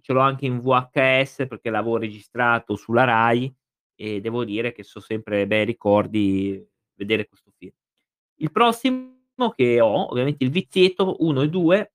ce 0.01 0.13
l'ho 0.13 0.21
anche 0.21 0.47
in 0.47 0.61
VHS 0.61 1.47
perché 1.49 1.71
l'avevo 1.71 1.97
registrato 1.99 2.77
sulla 2.77 3.05
Rai 3.05 3.53
e 3.95 4.21
devo 4.21 4.45
dire 4.45 4.73
che 4.73 4.83
so 4.85 5.01
sempre 5.01 5.47
bei 5.47 5.65
ricordi 5.65 6.65
vedere 6.97 7.29
questo 7.29 7.53
film. 7.59 7.73
Il 8.41 8.51
prossimo 8.53 9.51
che 9.57 9.81
ho, 9.81 10.11
ovviamente 10.11 10.45
Il 10.45 10.51
Vizietto 10.51 11.17
1 11.21 11.43
e 11.43 11.49
2, 11.49 11.93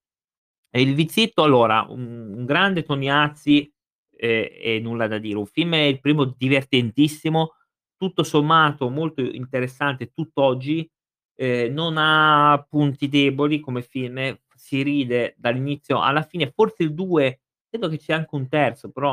e 0.71 0.81
Il 0.81 0.95
Vizietto 0.95 1.43
allora 1.43 1.85
un 1.89 2.25
un 2.37 2.45
grande 2.45 2.83
Tognazzi, 2.83 3.71
ehm, 4.17 4.47
e 4.51 4.79
nulla 4.81 5.07
da 5.07 5.17
dire. 5.19 5.37
Un 5.37 5.45
film 5.47 5.73
il 5.75 5.99
primo 5.99 6.25
divertentissimo, 6.25 7.53
tutto 7.97 8.23
sommato 8.23 8.89
molto 8.89 9.21
interessante 9.21 10.11
tutt'oggi, 10.11 10.89
ehm, 11.35 11.73
non 11.73 11.95
ha 11.97 12.65
punti 12.69 13.07
deboli 13.09 13.59
come 13.59 13.81
film, 13.81 14.37
si 14.55 14.81
ride 14.83 15.35
dall'inizio 15.37 16.01
alla 16.01 16.23
fine, 16.23 16.51
forse 16.51 16.83
il 16.83 16.93
2 16.93 17.41
credo 17.69 17.89
che 17.89 17.97
c'è 17.99 18.13
anche 18.13 18.35
un 18.35 18.47
terzo, 18.49 18.91
però 18.91 19.11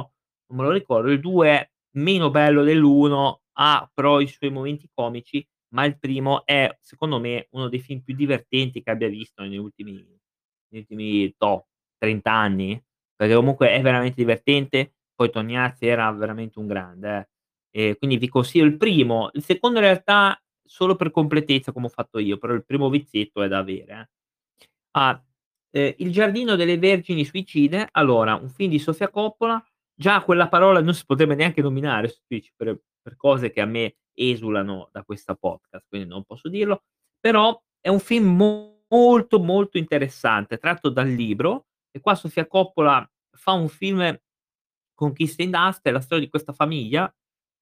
non 0.48 0.58
me 0.58 0.64
lo 0.64 0.70
ricordo, 0.72 1.10
il 1.10 1.20
2 1.20 1.48
è 1.48 1.70
meno 1.96 2.30
bello 2.30 2.62
dell'1, 2.64 3.42
ha 3.54 3.88
però 3.92 4.20
i 4.20 4.26
suoi 4.28 4.50
momenti 4.50 4.88
comici, 4.92 5.46
ma 5.74 5.84
il 5.84 5.98
primo 5.98 6.44
è 6.46 6.76
secondo 6.80 7.18
me 7.20 7.48
uno 7.52 7.68
dei 7.68 7.80
film 7.80 8.00
più 8.02 8.14
divertenti 8.14 8.82
che 8.82 8.90
abbia 8.90 9.08
visto 9.08 9.42
negli 9.42 9.56
ultimi 9.56 9.92
negli 10.68 10.80
ultimi 10.80 11.34
toh, 11.36 11.66
30 11.98 12.32
anni, 12.32 12.80
perché 13.16 13.34
comunque 13.34 13.70
è 13.72 13.80
veramente 13.80 14.16
divertente, 14.16 14.94
poi 15.14 15.30
Tognazzi 15.30 15.86
era 15.86 16.10
veramente 16.12 16.58
un 16.58 16.66
grande 16.66 17.30
eh, 17.70 17.90
e 17.90 17.96
quindi 17.96 18.16
vi 18.18 18.28
consiglio 18.28 18.64
il 18.64 18.76
primo. 18.76 19.30
Il 19.32 19.42
secondo 19.42 19.78
in 19.78 19.84
realtà 19.84 20.38
solo 20.64 20.96
per 20.96 21.10
completezza 21.10 21.72
come 21.72 21.86
ho 21.86 21.88
fatto 21.90 22.18
io, 22.18 22.38
però 22.38 22.52
il 22.54 22.64
primo 22.64 22.88
vizietto 22.90 23.42
è 23.42 23.48
da 23.48 23.58
avere, 23.58 23.92
eh. 24.00 24.08
Ah, 24.92 25.22
ehm, 25.70 25.94
Il 25.98 26.12
giardino 26.12 26.56
delle 26.56 26.78
vergini 26.78 27.24
suicide, 27.24 27.88
allora 27.92 28.34
un 28.34 28.48
film 28.48 28.70
di 28.70 28.78
Sofia 28.78 29.08
Coppola, 29.10 29.62
già 29.94 30.22
quella 30.22 30.48
parola 30.48 30.80
non 30.80 30.94
si 30.94 31.04
potrebbe 31.06 31.34
neanche 31.34 31.62
nominare 31.62 32.08
su 32.08 32.20
Twitch 32.26 32.52
per 32.56 32.78
per 33.04 33.16
cose 33.16 33.50
che 33.50 33.60
a 33.60 33.66
me 33.66 33.96
esulano 34.14 34.88
da 34.90 35.02
questa 35.04 35.34
podcast, 35.34 35.84
quindi 35.90 36.08
non 36.08 36.24
posso 36.24 36.48
dirlo, 36.48 36.84
però 37.20 37.60
è 37.80 37.90
un 37.90 38.00
film 38.00 38.34
molto, 38.88 39.38
molto 39.40 39.76
interessante, 39.76 40.56
tratto 40.56 40.88
dal 40.88 41.08
libro 41.10 41.66
e 41.96 42.00
qua 42.00 42.14
Sofia 42.16 42.46
Coppola 42.46 43.08
fa 43.36 43.52
un 43.52 43.68
film 43.68 44.18
con 44.94 45.12
Kirsten 45.12 45.50
Dunst, 45.50 45.80
è 45.82 45.90
la 45.92 46.00
storia 46.00 46.24
di 46.24 46.30
questa 46.30 46.52
famiglia 46.52 47.12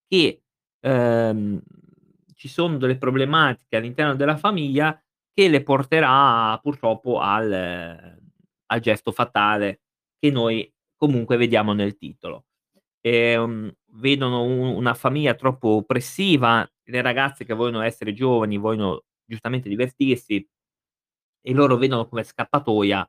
che, 0.08 0.42
ehm, 0.80 1.60
ci 2.34 2.48
sono 2.48 2.78
delle 2.78 2.98
problematiche 2.98 3.76
all'interno 3.76 4.14
della 4.16 4.36
famiglia 4.36 4.98
che 5.34 5.48
le 5.48 5.62
porterà 5.62 6.58
purtroppo 6.62 7.20
al 7.20 8.18
al 8.72 8.80
gesto 8.80 9.12
fatale 9.12 9.82
che 10.18 10.30
noi 10.30 10.72
comunque 10.96 11.36
vediamo 11.36 11.74
nel 11.74 11.96
titolo. 11.98 12.46
Ehm, 13.02 13.72
vedono 13.94 14.44
u 14.44 14.76
una 14.78 14.94
famiglia 14.94 15.34
troppo 15.34 15.68
oppressiva, 15.70 16.68
le 16.84 17.02
ragazze 17.02 17.44
che 17.44 17.54
vogliono 17.54 17.82
essere 17.84 18.12
giovani, 18.14 18.58
vogliono 18.58 19.04
giustamente 19.26 19.68
divertirsi 19.68 20.46
e 21.44 21.52
loro 21.52 21.76
vedono 21.76 22.06
come 22.08 22.22
scappatoia 22.24 23.08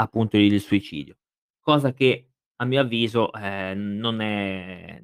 appunto 0.00 0.36
il 0.36 0.60
suicidio. 0.60 1.16
Cosa 1.60 1.92
che 1.92 2.28
a 2.56 2.64
mio 2.66 2.80
avviso, 2.80 3.32
ehm, 3.32 3.96
non 3.98 4.20
è 4.20 5.00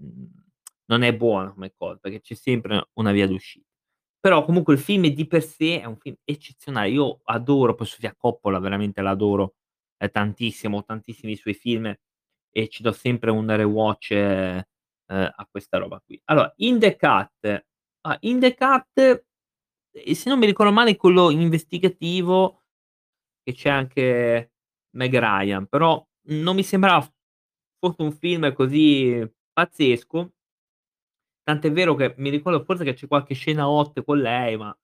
non 0.89 1.03
è 1.03 1.15
buona 1.17 1.53
come 1.53 1.73
cosa, 1.77 1.97
perché 1.99 2.21
c'è 2.21 2.35
sempre 2.35 2.91
una 2.95 3.11
via 3.13 3.27
d'uscita. 3.27 3.67
Però 4.21 4.45
comunque 4.45 4.75
il 4.75 4.81
film 4.81 5.07
di 5.09 5.27
per 5.27 5.43
sé 5.43 5.81
è 5.81 5.85
un 5.85 5.97
film 5.99 6.17
eccezionale. 6.25 6.91
Io 6.91 7.21
adoro 7.25 7.75
poi 7.75 7.87
Sofia 7.87 8.15
Coppola, 8.17 8.59
veramente 8.61 9.03
l'adoro, 9.03 9.57
ehm, 9.99 10.11
tantissimo, 10.11 10.85
tantissimi 10.85 11.37
suoi 11.37 11.55
film 11.55 11.93
e 12.51 12.69
ci 12.69 12.83
do 12.83 12.93
sempre 12.93 13.31
un 13.31 13.47
rewatch, 13.55 14.11
ehm, 14.13 14.63
a 15.09 15.49
questa 15.51 15.79
roba 15.79 16.01
qui. 16.05 16.21
Allora, 16.27 16.53
In 16.59 16.79
the 16.81 16.97
Cut 16.97 17.65
ah, 18.03 18.17
In 18.23 18.41
the 18.41 18.55
Cut, 18.55 19.25
se 20.13 20.29
non 20.29 20.39
mi 20.39 20.47
ricordo 20.47 20.73
male 20.73 20.97
quello 20.97 21.31
investigativo 21.31 22.63
che 23.43 23.53
c'è 23.55 23.71
anche 23.71 24.53
Meg 24.97 25.17
Ryan, 25.19 25.67
però 25.67 26.05
non 26.29 26.55
mi 26.57 26.63
sembrava 26.65 27.07
fosse 27.79 28.03
un 28.03 28.13
film 28.13 28.53
così 28.55 29.29
pazzesco. 29.53 30.33
Tant'è 31.49 31.71
vero 31.71 31.95
che 31.95 32.13
mi 32.19 32.29
ricordo 32.31 32.65
forse 32.65 32.83
che 32.83 32.95
c'è 32.95 33.07
qualche 33.07 33.35
scena 33.35 33.69
hot 33.69 34.03
con 34.03 34.19
lei, 34.19 34.57
ma 34.57 34.77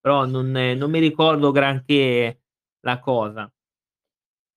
però 0.00 0.24
non 0.26 0.50
non 0.50 0.90
mi 0.90 0.98
ricordo 0.98 1.50
granché 1.52 2.40
la 2.80 2.98
cosa. 3.00 3.52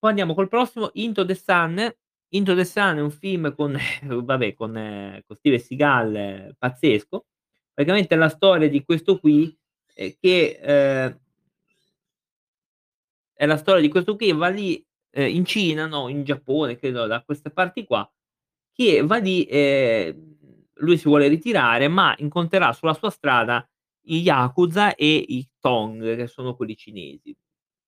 Poi 0.02 0.10
andiamo 0.10 0.34
col 0.34 0.48
prossimo, 0.48 0.90
Into 0.94 1.24
the 1.24 1.34
Sun. 1.34 1.94
Into 2.34 2.54
the 2.54 2.64
Sun 2.64 2.96
è 2.98 3.00
un 3.00 3.10
film 3.10 3.54
con 3.54 3.76
vabbè 4.04 4.54
con 4.54 4.72
con 5.26 5.36
Steven 5.36 5.58
Seagal 5.58 6.54
pazzesco. 6.58 7.26
Praticamente 7.72 8.14
è 8.14 8.18
la 8.18 8.28
storia 8.28 8.68
di 8.68 8.84
questo 8.84 9.18
qui, 9.18 9.56
ehm, 9.94 10.12
che, 10.20 10.58
ehm 10.62 11.18
è 13.34 13.46
la 13.46 13.56
storia 13.58 13.82
di 13.82 13.88
questo 13.90 14.16
qui, 14.16 14.32
va 14.32 14.48
lì, 14.48 14.84
ehm, 15.12 15.34
in 15.34 15.44
Cina, 15.44 15.86
no, 15.86 16.08
in 16.08 16.24
Giappone, 16.24 16.76
credo 16.78 17.06
da 17.06 17.22
queste 17.24 17.50
parti 17.50 17.84
qua, 17.84 18.08
che 18.72 19.02
va 19.02 19.18
lì, 19.18 19.44
ehm, 19.48 20.36
lui 20.78 20.98
si 20.98 21.08
vuole 21.08 21.28
ritirare, 21.28 21.88
ma 21.88 22.14
incontrerà 22.18 22.72
sulla 22.72 22.94
sua 22.94 23.10
strada 23.10 23.66
i 24.08 24.20
yakuza 24.20 24.94
e 24.96 25.06
i 25.28 25.48
tong, 25.60 26.16
che 26.16 26.26
sono 26.28 26.54
quelli 26.56 26.76
cinesi. 26.76 27.34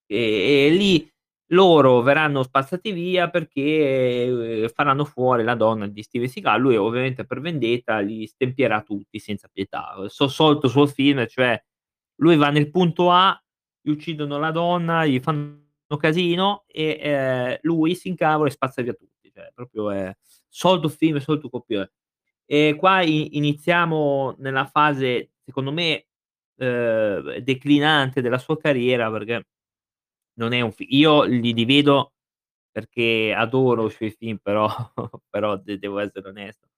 E 0.07 0.67
e 0.69 0.71
lì 0.71 1.09
loro 1.53 2.03
verranno 2.03 2.43
spazzati 2.45 2.93
via 2.93 3.31
perché, 3.31 4.63
uhm, 4.65 4.69
faranno 4.71 5.05
fuori 5.05 5.45
la 5.45 5.55
donna 5.57 5.87
di 5.89 6.03
Steven 6.03 6.29
Seagal. 6.29 6.61
Lui 6.61 6.77
ovviamente 6.77 7.25
per 7.27 7.41
vendetta 7.41 7.99
li 8.01 8.27
stempierà 8.27 8.83
tutti 8.83 9.19
senza 9.21 9.49
pietà. 9.53 9.95
So 10.09 10.29
solito 10.29 10.69
suo 10.69 10.87
film, 10.87 11.27
cioè 11.29 11.61
lui 12.21 12.37
va 12.37 12.51
nel 12.51 12.71
punto 12.71 13.11
A, 13.13 13.39
uccidono 13.91 14.39
la 14.39 14.51
donna, 14.51 15.07
gli 15.07 15.21
fanno 15.21 15.65
casino 15.99 16.65
e, 16.67 16.99
ehm, 17.01 17.59
lui 17.63 17.95
si 17.95 18.09
incavola 18.09 18.49
e 18.49 18.53
spazza 18.53 18.83
via 18.83 18.95
tutti. 18.95 19.31
Cioè 19.33 19.51
proprio 19.55 19.91
è 19.91 20.15
solito 20.49 20.89
film, 20.89 21.19
solito 21.19 21.49
copione. 21.51 21.93
E 22.47 22.77
qua 22.79 23.03
iniziamo 23.03 24.37
nella 24.39 24.67
fase, 24.67 25.33
secondo 25.45 25.73
me, 25.73 26.07
uhm, 26.57 27.39
declinante 27.39 28.21
della 28.23 28.39
sua 28.39 28.57
carriera 28.59 29.11
perché 29.11 29.47
non 30.35 30.53
è 30.53 30.61
un 30.61 30.73
fi 30.73 30.87
io 30.97 31.25
li 31.25 31.53
rivedo 31.53 32.13
perché 32.73 33.35
adoro 33.37 33.87
i 33.87 33.91
suoi 33.91 34.11
film, 34.13 34.39
però 34.43 34.69
però 35.31 35.57
de 35.59 35.79
devo 35.79 35.99
essere 36.01 36.29
onesto. 36.29 36.69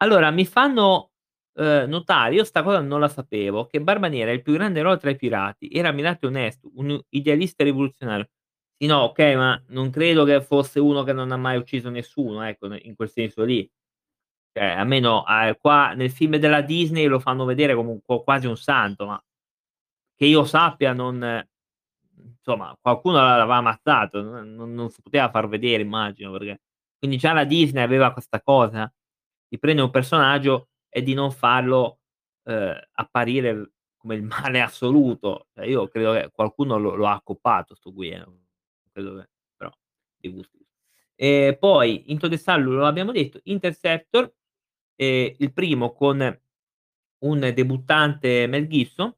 Allora 0.00 0.30
mi 0.30 0.44
fanno, 0.44 1.12
uhm, 1.56 1.84
notare, 1.88 2.34
io 2.34 2.44
'sta 2.44 2.62
cosa 2.62 2.80
non 2.80 3.00
la 3.00 3.08
sapevo, 3.08 3.66
che 3.66 3.80
Barba 3.80 4.08
Nera 4.08 4.30
è 4.30 4.34
il 4.34 4.42
più 4.42 4.52
grande 4.54 4.80
eroe 4.80 4.98
tra 4.98 5.10
i 5.10 5.16
pirati, 5.16 5.68
era 5.70 5.92
mirato 5.92 6.26
e 6.26 6.28
onesto, 6.28 6.70
un 6.76 7.00
idealista 7.10 7.64
rivoluzionario. 7.64 8.28
Sì, 8.78 8.86
no, 8.86 9.02
okay, 9.04 9.36
ma 9.36 9.62
non 9.68 9.90
credo 9.90 10.24
che 10.24 10.40
fosse 10.42 10.80
uno 10.80 11.02
che 11.02 11.12
non 11.14 11.32
ha 11.32 11.36
mai 11.38 11.56
ucciso 11.58 11.88
nessuno, 11.90 12.42
ecco, 12.42 12.72
in 12.74 12.94
quel 12.96 13.08
senso 13.10 13.44
lì. 13.44 13.68
Cioè 14.52 14.64
almeno 14.66 15.22
a 15.24 15.54
qua 15.60 15.92
nel 15.94 16.10
film 16.10 16.36
della 16.38 16.62
Disney 16.62 17.06
lo 17.06 17.20
fanno 17.20 17.44
vedere 17.44 17.74
come 17.74 17.90
un 17.90 18.00
qua 18.02 18.22
quasi 18.24 18.46
un 18.48 18.56
santo, 18.56 19.06
ma 19.06 19.22
che 20.16 20.26
io 20.26 20.44
sappia 20.44 20.92
non 20.94 21.44
insomma 22.38 22.76
qualcuno 22.80 23.16
l'avrà 23.18 23.56
ammazzato, 23.56 24.22
non 24.22 24.54
non 24.54 24.74
non 24.74 24.90
si 24.90 25.02
poteva 25.02 25.30
far 25.30 25.48
vedere 25.48 25.82
immagino, 25.82 26.32
perché 26.32 26.60
quindi 26.98 27.16
già 27.18 27.32
la 27.34 27.44
Disney 27.44 27.82
aveva 27.84 28.12
questa 28.12 28.40
cosa 28.42 28.90
di 29.48 29.58
prendere 29.58 29.86
un 29.86 29.92
personaggio 29.92 30.68
e 30.96 31.02
di 31.02 31.14
non 31.14 31.30
farlo, 31.32 32.00
uhm, 32.44 32.74
apparire 32.94 33.72
come 33.96 34.14
il 34.16 34.22
male 34.56 34.60
assoluto. 34.62 35.48
Cioè 35.54 35.66
io 35.66 35.88
credo 35.88 36.12
che 36.14 36.30
qualcuno 36.32 36.78
lo 36.78 36.94
lo 36.94 37.06
ha 37.06 37.14
accoppato 37.14 37.74
'sto 37.74 37.92
qui, 37.92 38.10
eh, 38.10 38.24
credo 38.92 39.16
che 39.18 39.28
però 39.56 39.70
di 40.18 40.30
gusti. 40.30 40.58
E 41.14 41.56
poi 41.58 42.10
Into 42.12 42.28
the 42.28 42.36
Sun 42.38 42.62
lo 42.64 42.86
abbiamo 42.86 43.12
detto, 43.12 43.40
Interceptor, 43.44 44.32
ehm, 44.96 45.34
il 45.38 45.52
primo 45.52 45.92
con 45.92 46.38
un 47.24 47.52
debuttante 47.54 48.46
Mel 48.46 48.66
Gibson, 48.68 49.14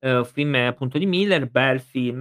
uhm, 0.00 0.24
film 0.24 0.54
appunto 0.56 0.98
di 0.98 1.06
Miller, 1.06 1.48
bel 1.50 1.80
film, 1.80 2.20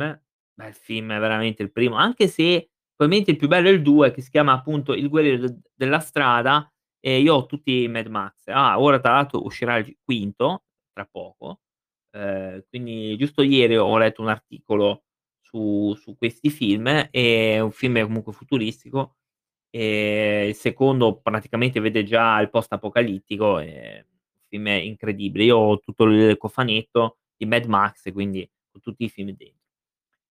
bel 0.53 0.74
film 0.74 1.08
veramente 1.08 1.63
il 1.63 1.72
primo, 1.72 1.96
anche 1.96 2.27
se 2.27 2.70
probabilmente 2.96 3.32
il 3.32 3.38
più 3.38 3.48
bello 3.48 3.70
è 3.70 3.72
il 3.72 3.82
2 3.82 4.12
che 4.12 4.22
si 4.22 4.29
chiama 4.29 4.51
appunto 4.53 4.94
Il 4.94 5.08
guerriero 5.10 5.48
della 5.75 6.00
strada 6.00 6.70
e 7.00 7.20
io 7.22 7.36
ho 7.36 7.46
tutti 7.46 7.84
i 7.84 7.88
Mad 7.88 8.08
Max. 8.08 8.48
Ah, 8.48 8.79
ora 8.79 9.00
tra 9.00 9.13
l'altro 9.13 9.44
uscirà 9.44 9.77
il 9.77 9.98
quinto 10.03 10.63
tra 10.94 11.06
poco, 11.06 11.62
ehm, 12.12 12.65
quindi 12.70 13.15
giusto 13.18 13.41
ieri 13.44 13.77
ho 13.77 13.98
letto 13.98 14.22
un 14.22 14.29
articolo 14.29 15.03
su 15.41 15.94
su 15.96 16.15
questi 16.18 16.50
film, 16.50 16.88
è 17.12 17.60
un 17.60 17.72
film 17.72 18.01
comunque 18.03 18.34
futuristico, 18.34 19.15
e 19.72 20.48
il 20.50 20.56
secondo 20.56 21.20
praticamente 21.22 21.79
vede 21.79 22.03
già 22.03 22.39
il 22.41 22.50
post 22.50 22.74
apocalittico, 22.74 23.60
e 23.60 24.06
il 24.06 24.06
film 24.48 24.68
è 24.68 24.74
incredibile. 24.74 25.46
Io 25.46 25.58
ho 25.58 25.79
tutto 25.79 26.06
il 26.06 26.38
cofanetto 26.38 27.18
di 27.38 27.46
Mad 27.46 27.65
Max, 27.65 28.12
quindi 28.13 28.50
ho 28.74 28.79
tutti 28.79 29.03
i 29.06 29.10
film 29.10 29.32
dentro. 29.36 29.58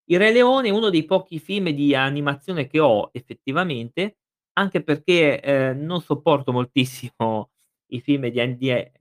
Il 0.06 0.18
Re 0.18 0.32
Leone 0.32 0.68
è 0.68 0.70
uno 0.72 0.90
dei 0.90 1.04
pochi 1.04 1.38
film 1.38 1.70
di 1.70 1.94
animazione 1.94 2.66
che 2.66 2.80
ho 2.80 3.10
effettivamente, 3.12 4.18
anche 4.58 4.82
perché, 4.82 5.40
ehm, 5.40 5.80
non 5.84 6.00
sopporto 6.02 6.52
moltissimo 6.52 7.50
i 7.92 8.00
film 8.00 8.28
di 8.28 8.56
di 8.56 8.70
e 8.70 8.92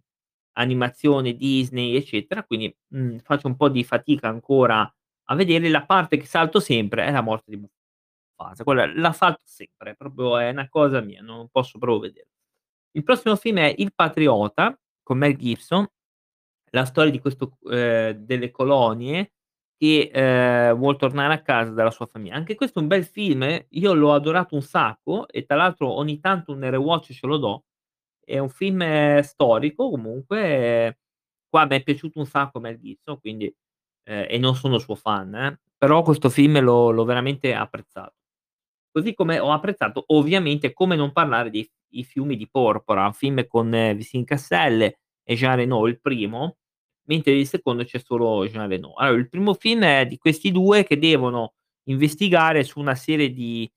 animazione 0.58 1.34
Disney, 1.36 1.96
eccetera, 1.96 2.44
quindi, 2.44 2.76
mhmm, 2.90 3.20
faccio 3.20 3.48
un 3.48 3.56
po' 3.58 3.70
di 3.70 3.84
fatica 3.84 4.28
ancora 4.30 4.82
a 5.30 5.36
vederli. 5.36 5.70
La 5.70 5.86
parte 5.86 6.18
che 6.18 6.26
salto 6.26 6.60
sempre 6.60 7.06
è 7.06 7.12
la 7.12 7.22
morte 7.22 7.52
di 7.52 7.58
Mufasa, 8.38 8.64
quella 8.64 8.86
la 8.96 9.14
salto 9.14 9.42
sempre, 9.46 9.96
proprio 9.96 10.38
è 10.40 10.50
una 10.52 10.70
cosa 10.70 11.02
mia, 11.02 11.22
non 11.22 11.50
posso 11.50 11.80
proprio 11.80 12.00
vederla. 12.02 12.32
Il 12.94 13.04
prossimo 13.04 13.36
film 13.38 13.60
è 13.60 13.74
Il 13.78 13.94
patriota 13.96 14.78
con 15.04 15.18
Mel 15.20 15.38
Gibson, 15.38 15.88
la 16.72 16.86
storia 16.86 17.12
di 17.12 17.20
questo 17.20 17.58
ehm, 17.72 18.12
delle 18.14 18.52
colonie 18.52 19.34
che, 19.78 20.10
ehm, 20.14 20.76
vuol 20.78 20.98
tornare 20.98 21.34
a 21.34 21.42
casa 21.42 21.72
dalla 21.72 21.92
sua 21.92 22.08
famiglia. 22.08 22.36
Anche 22.36 22.56
questo 22.56 22.80
è 22.80 22.82
un 22.82 22.88
bel 22.88 23.06
film, 23.06 23.66
io 23.70 23.94
l'ho 23.94 24.14
adorato 24.14 24.56
un 24.56 24.62
sacco 24.64 25.28
e 25.30 25.46
tra 25.46 25.56
l'altro 25.56 25.90
ogni 25.92 26.20
tanto 26.20 26.52
un 26.54 26.70
rewatch 26.70 27.14
ce 27.14 27.28
lo 27.28 27.38
do. 27.38 27.64
È 28.24 28.40
un 28.40 28.50
film 28.50 29.20
storico 29.22 29.90
comunque, 29.90 31.00
qua 31.50 31.66
m'è 31.66 31.84
piaciuto 31.84 32.20
un 32.20 32.26
sacco 32.26 32.60
Mel 32.60 32.78
Gibson, 32.80 33.20
quindi 33.20 33.54
ehm, 34.06 34.26
e 34.30 34.38
non 34.40 34.56
sono 34.56 34.78
suo 34.80 34.96
fan 34.96 35.34
eh, 35.36 35.60
però 35.78 36.02
questo 36.04 36.30
film 36.30 36.60
l'ho 36.62 36.92
l'ho 36.92 37.06
veramente 37.06 37.54
apprezzato. 37.54 38.14
Così 38.92 39.14
come 39.14 39.40
ho 39.40 39.52
apprezzato 39.52 40.04
ovviamente 40.08 40.74
Come 40.74 40.96
non 40.96 41.12
parlare 41.14 41.50
di 41.52 41.70
I 41.92 42.04
fiumi 42.04 42.36
di 42.38 42.50
porpora, 42.50 43.06
un 43.06 43.14
film 43.14 43.46
con 43.48 43.70
Vincent 43.72 44.26
Cassel 44.28 44.82
e 45.24 45.36
Jean 45.36 45.56
Reno 45.58 45.86
il 45.88 46.00
primo, 46.02 46.58
mentre 47.10 47.34
il 47.34 47.48
secondo 47.48 47.84
c'è 47.84 48.00
solo 48.00 48.46
Jean 48.48 48.68
Reno. 48.70 48.94
Allora 48.96 49.18
il 49.18 49.30
primo 49.30 49.54
film 49.54 49.84
è 49.84 50.06
di 50.08 50.18
questi 50.18 50.52
2 50.52 50.84
che 50.84 50.98
devono 51.00 51.54
investigare 51.90 52.64
su 52.64 52.80
una 52.80 52.96
serie 52.96 53.32
di 53.32 53.70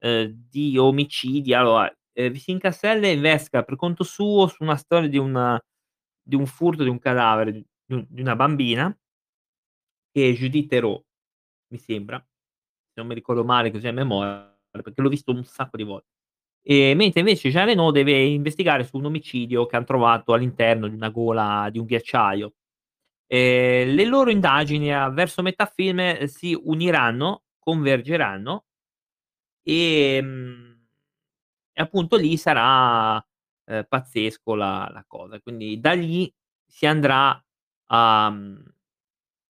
ehm, 0.00 0.46
di 0.50 0.78
omicidi. 0.78 1.54
Allora, 1.54 1.92
ehm, 2.12 2.32
Vincent 2.32 2.60
Cassel 2.60 3.04
investiga 3.04 3.62
per 3.64 3.76
conto 3.76 4.04
suo 4.04 4.46
su 4.48 4.62
una 4.62 4.76
storia 4.76 5.08
di 5.08 5.18
un 5.18 5.58
di 6.22 6.34
un 6.36 6.46
furto 6.46 6.82
di 6.84 6.88
un 6.90 6.98
cadavere 6.98 7.52
di 7.52 7.64
di 8.08 8.20
una 8.20 8.34
bambina 8.36 8.96
che 10.14 10.30
è 10.30 10.32
Judith 10.32 10.72
Heroux, 10.72 11.02
mi 11.72 11.78
sembra, 11.78 12.18
se 12.18 12.92
non 12.96 13.06
mi 13.08 13.14
ricordo 13.14 13.44
male 13.44 13.70
così 13.70 13.86
a 13.88 13.92
memoria, 13.92 14.54
perché 14.70 15.02
l'ho 15.02 15.08
visto 15.08 15.32
un 15.32 15.44
sacco 15.44 15.76
di 15.76 15.82
vol 15.84 16.02
e 16.62 16.94
mentre 16.96 17.20
invece 17.20 17.50
Jean 17.50 17.66
Reno 17.66 17.90
deve 17.92 18.24
investigare 18.24 18.84
su 18.84 18.96
un 18.98 19.06
omicidio 19.06 19.66
che 19.66 19.76
han 19.76 19.84
trovato 19.86 20.32
all'interno 20.34 20.88
di 20.88 20.94
una 20.96 21.10
gola 21.10 21.68
di 21.70 21.78
un 21.78 21.86
ghiacciaio. 21.86 22.54
Ehm, 23.30 23.94
le 23.94 24.04
loro 24.04 24.30
indagini 24.30 24.88
verso 25.12 25.42
metà 25.42 25.66
film 25.66 26.24
si 26.26 26.56
uniranno, 26.60 27.42
convergeranno 27.58 28.62
e 29.68 30.22
appunto 31.74 32.16
lì 32.16 32.36
sarà, 32.36 33.16
ehm, 33.66 33.84
pazzesco 33.88 34.54
la 34.54 34.88
la 34.92 35.04
cosa. 35.06 35.40
Quindi 35.40 35.80
da 35.80 35.92
lì 35.92 36.32
si 36.66 36.86
andrà 36.86 37.42
a 37.86 38.30
mhmm, 38.30 38.64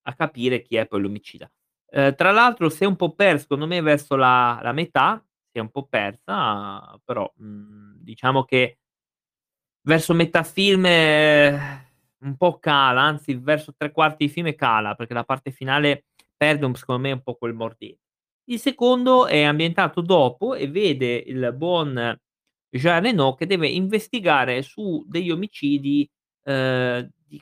a 0.05 0.15
capire 0.15 0.63
chi 0.63 0.77
è 0.77 0.87
poi 0.87 1.03
l'omicida. 1.03 1.51
Ehm, 1.91 2.15
tra 2.17 2.33
l'altro 2.33 2.69
si 2.71 2.85
è 2.85 2.87
un 2.87 2.97
po' 2.97 3.15
perso 3.15 3.43
secondo 3.43 3.67
me 3.67 3.81
verso 3.83 4.17
la 4.17 4.59
la 4.63 4.73
metà, 4.73 5.23
si 5.53 5.59
è 5.59 5.61
un 5.61 5.71
po' 5.71 5.87
persa, 5.87 7.01
però, 7.05 7.31
mhmm, 7.39 7.97
diciamo 8.03 8.45
che 8.45 8.77
verso 9.85 10.15
metà 10.15 10.43
film 10.43 10.85
un 12.27 12.37
po' 12.37 12.59
cala, 12.59 13.03
anzi 13.03 13.35
verso 13.37 13.73
3/4 13.77 14.19
di 14.19 14.29
film 14.29 14.55
cala, 14.55 14.95
perché 14.95 15.15
la 15.15 15.25
parte 15.25 15.51
finale 15.53 16.07
perde 16.37 16.71
secondo 16.75 17.03
me 17.03 17.13
un 17.13 17.23
po' 17.23 17.37
quel 17.37 17.55
mordente. 17.55 18.01
Il 18.49 18.59
secondo 18.61 19.27
è 19.27 19.43
ambientato 19.43 20.01
dopo 20.03 20.55
e 20.55 20.69
vede 20.69 21.17
il 21.27 21.53
buon 21.57 22.17
Jean 22.71 23.03
Reno 23.03 23.35
che 23.35 23.47
deve 23.47 23.69
investigare 23.69 24.63
su 24.63 25.05
degli 25.09 25.31
omicidi, 25.31 26.09
ehm, 26.45 27.11
di 27.27 27.41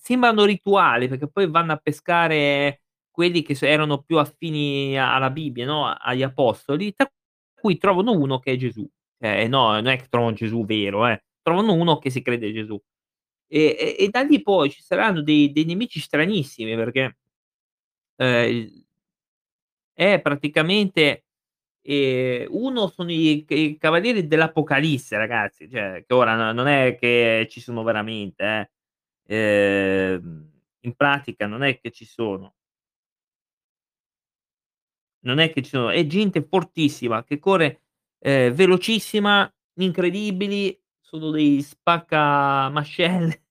sembrano 0.00 0.44
rituali, 0.44 1.08
perché 1.08 1.28
poi 1.30 1.48
vanno 1.50 1.72
a 1.72 1.76
pescare 1.78 2.82
quelli 3.10 3.42
che 3.42 3.56
erano 3.66 4.02
più 4.02 4.18
affini 4.18 4.98
alla 4.98 5.30
Bibbia, 5.30 5.66
no, 5.66 5.86
agli 5.88 6.22
apostoli, 6.22 6.92
tra 6.94 7.10
cui 7.60 7.78
trovano 7.78 8.12
uno 8.12 8.38
che 8.38 8.52
è 8.52 8.56
Gesù. 8.56 8.88
Eh, 9.20 9.48
no, 9.48 9.72
non 9.72 9.86
è 9.88 9.96
che 9.98 10.06
trovano 10.08 10.34
Gesù 10.34 10.64
vero, 10.64 11.06
eh, 11.08 11.24
trovano 11.42 11.72
uno 11.74 11.98
che 11.98 12.10
si 12.10 12.22
crede 12.22 12.52
Gesù. 12.52 12.80
E 13.50 13.76
e 13.78 14.04
e 14.04 14.08
da 14.10 14.20
lì 14.22 14.42
poi 14.42 14.70
ci 14.70 14.82
saranno 14.82 15.22
dei 15.22 15.50
dei 15.52 15.64
nemici 15.64 16.00
stranissimi 16.00 16.74
perché 16.76 17.16
eh, 19.96 20.20
praticamente, 20.20 21.24
ehm, 21.82 22.46
uno 22.50 22.88
sono 22.88 23.10
i 23.12 23.44
i 23.48 23.76
cavalieri 23.78 24.26
dell'Apocalisse 24.26 25.16
ragazzi, 25.16 25.68
cioè 25.70 26.04
che 26.06 26.14
ora 26.14 26.36
no 26.36 26.52
non 26.52 26.66
è 26.68 26.96
che 26.98 27.46
ci 27.50 27.60
sono 27.60 27.82
veramente 27.82 28.72
eh, 29.26 30.18
ehm, 30.20 30.50
in 30.82 30.94
pratica 30.96 31.46
non 31.46 31.62
è 31.62 31.78
che 31.80 31.90
ci 31.90 32.04
sono. 32.06 32.52
Non 35.20 35.38
è 35.38 35.50
che 35.52 35.62
ci 35.62 35.70
sono 35.70 35.90
è 35.90 36.06
gente 36.06 36.42
fortissima 36.48 37.24
che 37.24 37.38
corre, 37.38 37.82
ehm, 38.20 38.52
velocissima, 38.52 39.52
incredibili, 39.80 40.78
sono 41.08 41.30
dei 41.30 41.62
spaccamascelle 41.62 43.44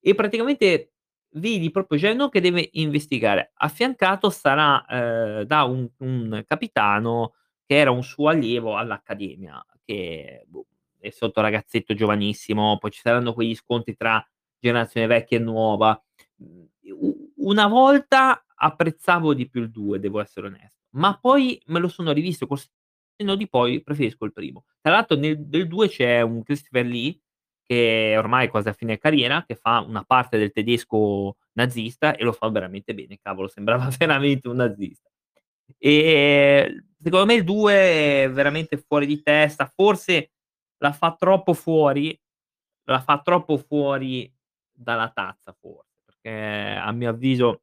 e 0.00 0.14
praticamente 0.14 0.92
Vedi 1.32 1.70
proprio 1.70 1.98
Jeannot 1.98 2.30
che 2.32 2.40
deve 2.40 2.70
investigare. 2.72 3.52
Affiancato 3.56 4.30
sarà, 4.30 4.82
ehm, 4.86 5.42
da 5.42 5.64
un 5.64 5.86
un 5.98 6.42
capitano 6.46 7.34
che 7.66 7.76
era 7.76 7.90
un 7.90 8.02
suo 8.02 8.28
allievo 8.30 8.76
all'accademia, 8.78 9.62
che 9.84 10.44
boh, 10.46 10.66
è 10.98 11.10
sotto 11.10 11.42
ragazzetto 11.42 11.92
giovanissimo, 11.94 12.78
poi 12.78 12.90
ci 12.90 13.00
saranno 13.02 13.34
quegli 13.34 13.54
scontri 13.54 13.94
tra 13.94 14.26
generazione 14.58 15.06
vecchia 15.06 15.36
e 15.36 15.40
nuova. 15.42 16.02
Una 17.36 17.66
volta 17.68 18.44
apprezzavo 18.54 19.34
di 19.34 19.48
più 19.48 19.60
il 19.62 19.70
2, 19.70 19.98
devo 20.00 20.20
essere 20.20 20.46
onesto, 20.48 20.80
ma 20.90 21.18
poi 21.18 21.60
me 21.66 21.78
lo 21.78 21.88
sono 21.88 22.12
rivisto 22.12 22.46
senno 22.58 22.72
di 23.36 23.48
poi, 23.48 23.82
preferisco 23.82 24.24
il 24.24 24.32
primo. 24.32 24.64
Tra 24.80 24.92
l'altro 24.92 25.16
nel 25.16 25.46
del 25.46 25.66
2 25.66 25.88
c'è 25.88 26.20
un 26.20 26.42
Christopher 26.42 26.86
Lee, 26.86 27.18
che 27.62 28.14
ormai 28.16 28.46
è 28.46 28.50
quasi 28.50 28.68
a 28.68 28.72
fine 28.72 28.98
carriera, 28.98 29.44
che 29.44 29.54
fa 29.54 29.80
una 29.80 30.04
parte 30.04 30.38
del 30.38 30.52
tedesco 30.52 31.36
nazista 31.52 32.14
e 32.16 32.24
lo 32.24 32.32
fa 32.32 32.48
veramente 32.48 32.94
bene, 32.94 33.18
cavolo, 33.20 33.48
sembrava 33.48 33.88
veramente 33.98 34.48
un 34.48 34.56
nazista. 34.56 35.10
Ehm, 35.78 36.84
secondo 37.02 37.26
me 37.26 37.34
il 37.34 37.44
2 37.44 37.72
è 38.24 38.30
veramente 38.30 38.78
fuori 38.78 39.06
di 39.06 39.22
testa, 39.22 39.70
forse 39.74 40.30
la 40.78 40.92
fa 40.92 41.14
troppo 41.18 41.52
fuori 41.54 42.18
la 42.88 43.00
fa 43.00 43.20
troppo 43.20 43.58
fuori 43.58 44.32
dalla 44.72 45.10
tazza 45.10 45.54
forse, 45.58 46.02
perché 46.04 46.78
a 46.80 46.90
mio 46.92 47.10
avviso 47.10 47.62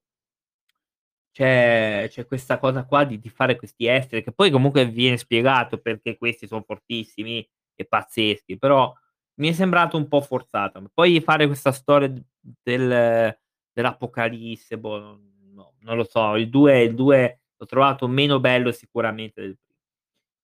c'è 1.35 2.07
c'è 2.09 2.25
questa 2.25 2.57
cosa 2.59 2.85
qua 2.85 3.03
di 3.03 3.19
di 3.19 3.27
fare 3.29 3.57
questi 3.57 3.87
esteri, 3.87 4.23
che 4.23 4.31
poi 4.31 4.49
comunque 4.51 4.85
viene 4.87 5.17
spiegato 5.17 5.77
perché 5.79 6.17
questi 6.17 6.47
son 6.47 6.63
fortissimi 6.63 7.45
e 7.75 7.85
pazzeschi, 7.85 8.57
però 8.57 8.93
mi 9.41 9.49
è 9.49 9.51
sembrato 9.51 9.97
un 9.97 10.07
po' 10.07 10.21
forzato. 10.21 10.81
Poi 10.93 11.19
fare 11.21 11.45
questa 11.47 11.71
storia 11.73 12.09
del 12.39 13.37
dell'apocalisse, 13.73 14.77
boh, 14.77 14.97
non 14.99 15.33
no, 15.53 15.73
non 15.81 15.97
lo 15.97 16.05
so, 16.05 16.35
il 16.37 16.49
2 16.49 16.83
il 16.83 16.95
2 16.95 17.39
l'ho 17.57 17.65
trovato 17.65 18.07
meno 18.07 18.39
bello 18.39 18.71
sicuramente 18.71 19.41
del 19.41 19.57
primo. 19.57 19.73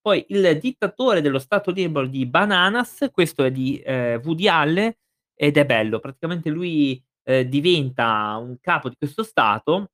Poi 0.01 0.25
Il 0.29 0.57
dittatore 0.59 1.21
dello 1.21 1.39
stato 1.39 1.71
libero 1.71 2.07
di 2.07 2.25
Bananas, 2.25 3.09
questo 3.11 3.43
è 3.43 3.51
di, 3.51 3.81
ehm, 3.85 4.21
Woody 4.23 4.47
Allen 4.47 4.93
ed 5.35 5.57
è 5.57 5.65
bello. 5.65 5.99
Praticamente 5.99 6.49
lui, 6.49 7.01
ehm, 7.23 7.43
diventa 7.47 8.37
un 8.37 8.57
capo 8.61 8.89
di 8.89 8.95
questo 8.97 9.23
stato, 9.23 9.91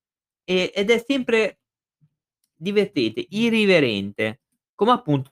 e 0.50 0.72
ed 0.74 0.90
è 0.92 0.98
sempre 1.00 1.58
divertente, 2.60 3.26
irriverente, 3.30 4.42
come 4.74 4.92
appunto 4.92 5.32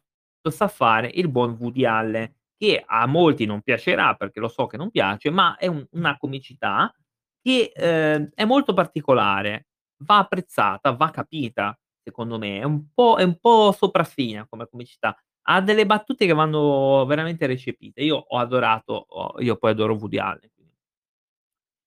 sa 0.50 0.68
fare 0.68 1.10
il 1.16 1.28
buon 1.30 1.58
Woody 1.60 1.86
Allen, 1.86 2.32
che 2.58 2.84
a 2.86 3.06
molti 3.08 3.46
non 3.46 3.62
piacerà, 3.62 4.14
perché 4.16 4.40
lo 4.40 4.48
so 4.48 4.68
che 4.68 4.78
non 4.78 4.92
piace, 4.92 5.30
ma 5.32 5.58
è 5.58 5.66
un 5.68 5.86
una 5.94 6.18
comicità 6.18 6.94
che, 7.42 7.72
ehm, 7.76 8.30
è 8.36 8.46
molto 8.46 8.74
particolare, 8.74 9.68
va 10.04 10.20
apprezzata, 10.20 10.92
va 10.92 11.10
capita, 11.10 11.78
secondo 12.04 12.38
me. 12.38 12.60
È 12.60 12.64
un 12.64 12.88
po' 12.94 13.18
è 13.18 13.24
un 13.24 13.38
po' 13.40 13.72
sopraffina 13.72 14.46
come 14.48 14.68
comicità. 14.70 15.16
Ha 15.48 15.62
delle 15.62 15.86
battute 15.86 16.26
che 16.28 16.34
vanno 16.34 17.06
veramente 17.08 17.46
recepite. 17.48 18.02
Io 18.04 18.18
ho 18.18 18.38
adorato 18.38 19.08
io 19.40 19.56
poi 19.58 19.72
adoro 19.72 19.96
Woody 19.96 20.18
Allen. 20.20 20.50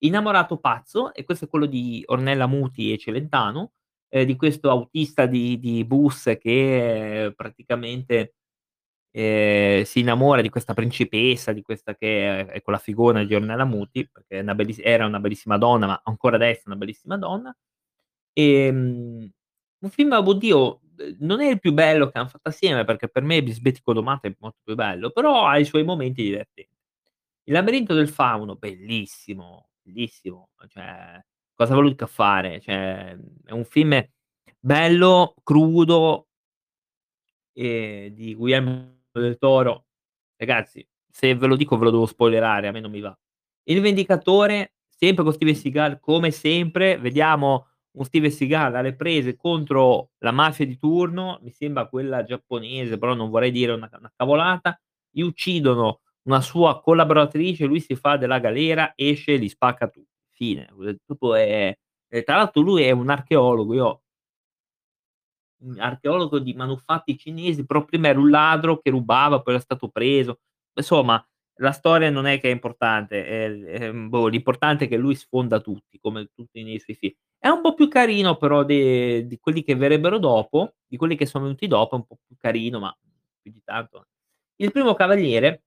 Innamorato 0.03 0.59
pazzo, 0.59 1.13
e 1.13 1.25
questo 1.25 1.47
è 1.47 1.49
quello 1.49 1.67
di 1.67 2.03
Ornella 2.07 2.47
Muti 2.47 2.93
e 2.93 2.99
Celentano, 2.99 3.73
ehm, 4.09 4.25
di 4.27 4.37
questo 4.37 4.71
autista 4.71 5.27
di 5.27 5.59
di 5.59 5.85
bus 5.85 6.37
che 6.41 7.33
praticamente, 7.35 8.35
ehm, 9.13 9.83
si 9.85 10.01
innamora 10.01 10.43
di 10.43 10.51
questa 10.51 10.75
principessa, 10.75 11.53
di 11.53 11.63
questa 11.63 11.97
che 11.97 12.41
è 12.43 12.47
è 12.47 12.63
con 12.63 12.75
la 12.75 12.79
figona 12.81 13.25
di 13.25 13.35
Ornella 13.35 13.65
Muti, 13.65 14.09
perché 14.11 14.41
una 14.41 14.55
belliss 14.55 14.81
era 14.83 15.07
una 15.07 15.21
bellissima 15.21 15.59
donna, 15.59 15.87
ma 15.87 16.01
ancora 16.05 16.37
adesso 16.37 16.61
è 16.67 16.69
una 16.69 16.77
bellissima 16.77 17.17
donna. 17.19 17.57
Ehm, 18.35 19.31
un 19.81 19.91
film, 19.91 20.13
oddio, 20.13 20.81
non 21.21 21.41
è 21.43 21.49
il 21.51 21.61
più 21.61 21.73
bello 21.73 22.09
che 22.11 22.19
han 22.19 22.29
fatto 22.29 22.49
assieme, 22.51 22.85
perché 22.85 23.09
per 23.09 23.23
me 23.25 23.43
Bisbetico 23.43 23.93
Domate 23.95 24.29
è 24.29 24.37
molto 24.41 24.59
più 24.65 24.75
bello, 24.77 25.11
però 25.11 25.47
ha 25.47 25.59
i 25.59 25.65
suoi 25.67 25.85
momenti 25.85 26.23
divertenti. 26.23 26.71
Il 27.45 27.55
labirinto 27.55 27.95
del 27.95 28.09
fauno, 28.11 28.57
bellissimo, 28.57 29.68
bellissimo, 29.93 30.51
cioè 30.69 31.21
cosa 31.55 31.73
ha 31.73 31.77
voluto 31.77 32.07
fare? 32.07 32.61
Cioè, 32.61 33.17
è 33.45 33.53
un 33.53 33.65
film 33.65 34.01
bello, 34.61 35.35
crudo 35.43 36.29
ehm, 37.55 38.09
di 38.09 38.35
Guillermo 38.35 38.97
del 39.13 39.39
Toro. 39.39 39.87
Ragazzi, 40.37 40.87
se 41.11 41.35
ve 41.35 41.47
lo 41.47 41.57
dico 41.57 41.77
ve 41.77 41.85
lo 41.87 41.91
devo 41.91 42.07
spoilerare, 42.07 42.69
a 42.69 42.73
me 42.73 42.81
non 42.81 42.91
mi 42.91 43.01
va. 43.01 43.17
Il 43.65 43.81
vendicatore, 43.81 44.75
sempre 44.89 45.25
con 45.25 45.33
Steven 45.33 45.55
Seagal, 45.55 46.01
come 46.01 46.31
sempre, 46.31 46.99
vediamo 46.99 47.67
un 47.93 48.05
Steven 48.05 48.31
Seagal 48.31 48.77
alle 48.77 48.95
prese 48.95 49.37
contro 49.37 50.11
la 50.19 50.31
mafia 50.31 50.65
di 50.65 50.77
turno, 50.79 51.39
mi 51.43 51.51
sembra 51.51 51.89
quella 51.89 52.23
giapponese, 52.23 52.99
però 52.99 53.15
non 53.15 53.31
vorrei 53.31 53.51
dire 53.51 53.73
una 53.73 53.91
una 53.99 54.13
cavolata, 54.15 54.81
gli 55.11 55.21
uccidono 55.23 56.03
una 56.29 56.41
sua 56.43 56.81
collaboratrice, 56.81 57.65
lui 57.67 57.81
si 57.81 57.97
fa 57.97 58.17
della 58.17 58.39
galera, 58.39 58.93
esce 58.97 59.33
e 59.35 59.37
li 59.39 59.49
spacca 59.49 59.89
tutti. 59.89 60.07
Fine. 60.33 60.69
Dopo 61.07 61.35
è 61.35 61.77
e 62.11 62.23
tra 62.23 62.37
l'altro 62.37 62.63
lui 62.63 62.83
è 62.85 62.91
un 62.93 63.11
archeologo, 63.11 63.75
io 63.75 64.03
Mhmm, 65.61 65.79
archeologo 65.81 66.39
di 66.39 66.55
manufatti 66.55 67.17
cinesi, 67.19 67.67
però 67.67 67.85
prima 67.85 68.09
era 68.09 68.19
un 68.19 68.31
ladro 68.31 68.79
che 68.79 68.91
rubava, 68.91 69.41
poi 69.43 69.55
era 69.55 69.63
stato 69.63 69.89
preso. 69.89 70.41
Insomma, 70.75 71.23
la 71.61 71.73
storia 71.73 72.11
non 72.11 72.27
è 72.27 72.39
che 72.41 72.49
è 72.49 72.53
importante, 72.53 73.27
ehm, 73.27 73.65
ehm, 73.83 74.09
boh, 74.09 74.29
l'importante 74.29 74.85
è 74.85 74.89
che 74.89 74.97
lui 74.97 75.15
sfonda 75.17 75.61
tutti, 75.61 75.99
come 76.01 76.29
tutti 76.35 76.63
nei 76.63 76.79
suoi 76.79 76.97
film. 76.97 77.15
È 77.39 77.49
un 77.49 77.61
po' 77.61 77.75
più 77.75 77.89
carino 77.89 78.37
però 78.37 78.65
de 78.65 79.27
di 79.27 79.39
quelli 79.39 79.63
che 79.63 79.75
verrebbero 79.77 80.19
dopo, 80.19 80.75
di 80.87 80.97
quelli 80.97 81.17
che 81.17 81.27
sono 81.27 81.45
venuti 81.45 81.67
dopo, 81.67 81.95
è 81.97 81.99
un 81.99 82.07
po' 82.07 82.19
più 82.25 82.37
carino, 82.37 82.79
ma 82.81 82.97
più 83.41 83.51
di 83.53 83.61
tanto 83.65 84.07
Il 84.57 84.71
primo 84.73 84.95
cavaliere 84.95 85.65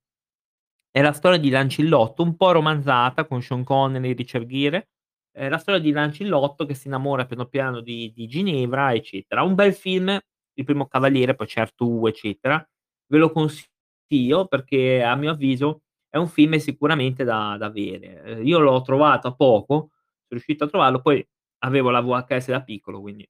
è 0.91 1.01
la 1.01 1.13
storia 1.13 1.39
di 1.39 1.49
Lancillotto, 1.49 2.23
un 2.23 2.36
po' 2.36 2.51
romanzata 2.51 3.25
con 3.25 3.41
Sean 3.41 3.63
Connery, 3.63 4.13
Richard 4.13 4.45
Gere, 4.47 4.89
è 5.32 5.47
la 5.49 5.58
storia 5.58 5.80
di 5.82 5.91
Lancillotto 5.91 6.65
che 6.65 6.73
si 6.73 6.88
innamora 6.88 7.25
piano 7.25 7.45
piano 7.45 7.80
di 7.82 8.12
di 8.13 8.27
Ginevra, 8.27 8.93
eccetera. 8.93 9.43
Un 9.43 9.56
bel 9.56 9.73
film, 9.73 10.17
Il 10.54 10.65
primo 10.65 10.88
cavaliere, 10.88 11.36
poi 11.36 11.47
c'è 11.47 11.62
Artù, 11.62 12.06
eccetera. 12.08 12.63
Ve 13.08 13.17
lo 13.17 13.32
consiglio 13.32 14.47
perché 14.47 15.01
a 15.04 15.15
mio 15.15 15.32
avviso 15.32 15.84
è 16.10 16.17
un 16.17 16.27
film 16.27 16.58
sicuramente 16.58 17.23
da 17.23 17.56
da 17.58 17.67
avere. 17.67 18.21
Ehm, 18.23 18.45
io 18.45 18.60
l'ho 18.60 18.82
trovato 18.82 19.27
a 19.27 19.34
poco, 19.36 19.73
sono 19.75 19.91
riuscito 20.30 20.65
a 20.65 20.67
trovarlo, 20.67 21.01
poi 21.01 21.25
avevo 21.60 21.89
la 21.91 22.01
VHS 22.01 22.47
da 22.49 22.62
piccolo, 22.63 22.99
quindi 23.01 23.25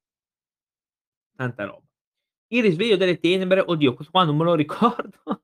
tanta 1.36 1.66
roba. 1.66 1.86
Il 2.50 2.64
risveglio 2.64 2.98
delle 2.98 3.20
tenebre, 3.20 3.64
oddio 3.66 3.94
questo 3.94 4.12
qua 4.12 4.24
non 4.26 4.38
me 4.38 4.44
lo 4.46 4.56
ricordo. 4.56 5.44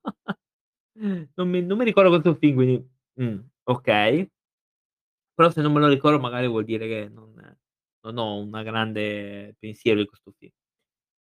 Non 1.36 1.48
mi 1.50 1.62
non 1.62 1.78
mi 1.78 1.86
ricordo 1.86 2.10
questo 2.10 2.36
film, 2.36 2.56
quindi 2.56 2.90
mh, 3.14 3.38
okay. 3.66 4.30
Però 5.40 5.52
se 5.52 5.62
non 5.62 5.72
me 5.72 5.80
lo 5.80 5.88
ricordo 5.88 6.20
magari 6.20 6.48
vuol 6.48 6.64
dire 6.64 6.88
che 6.88 7.08
non 7.14 7.26
non 8.02 8.18
ho 8.18 8.38
una 8.40 8.64
grande 8.64 9.56
pensiero 9.60 10.00
di 10.00 10.06
questo 10.08 10.32
film. 10.38 10.52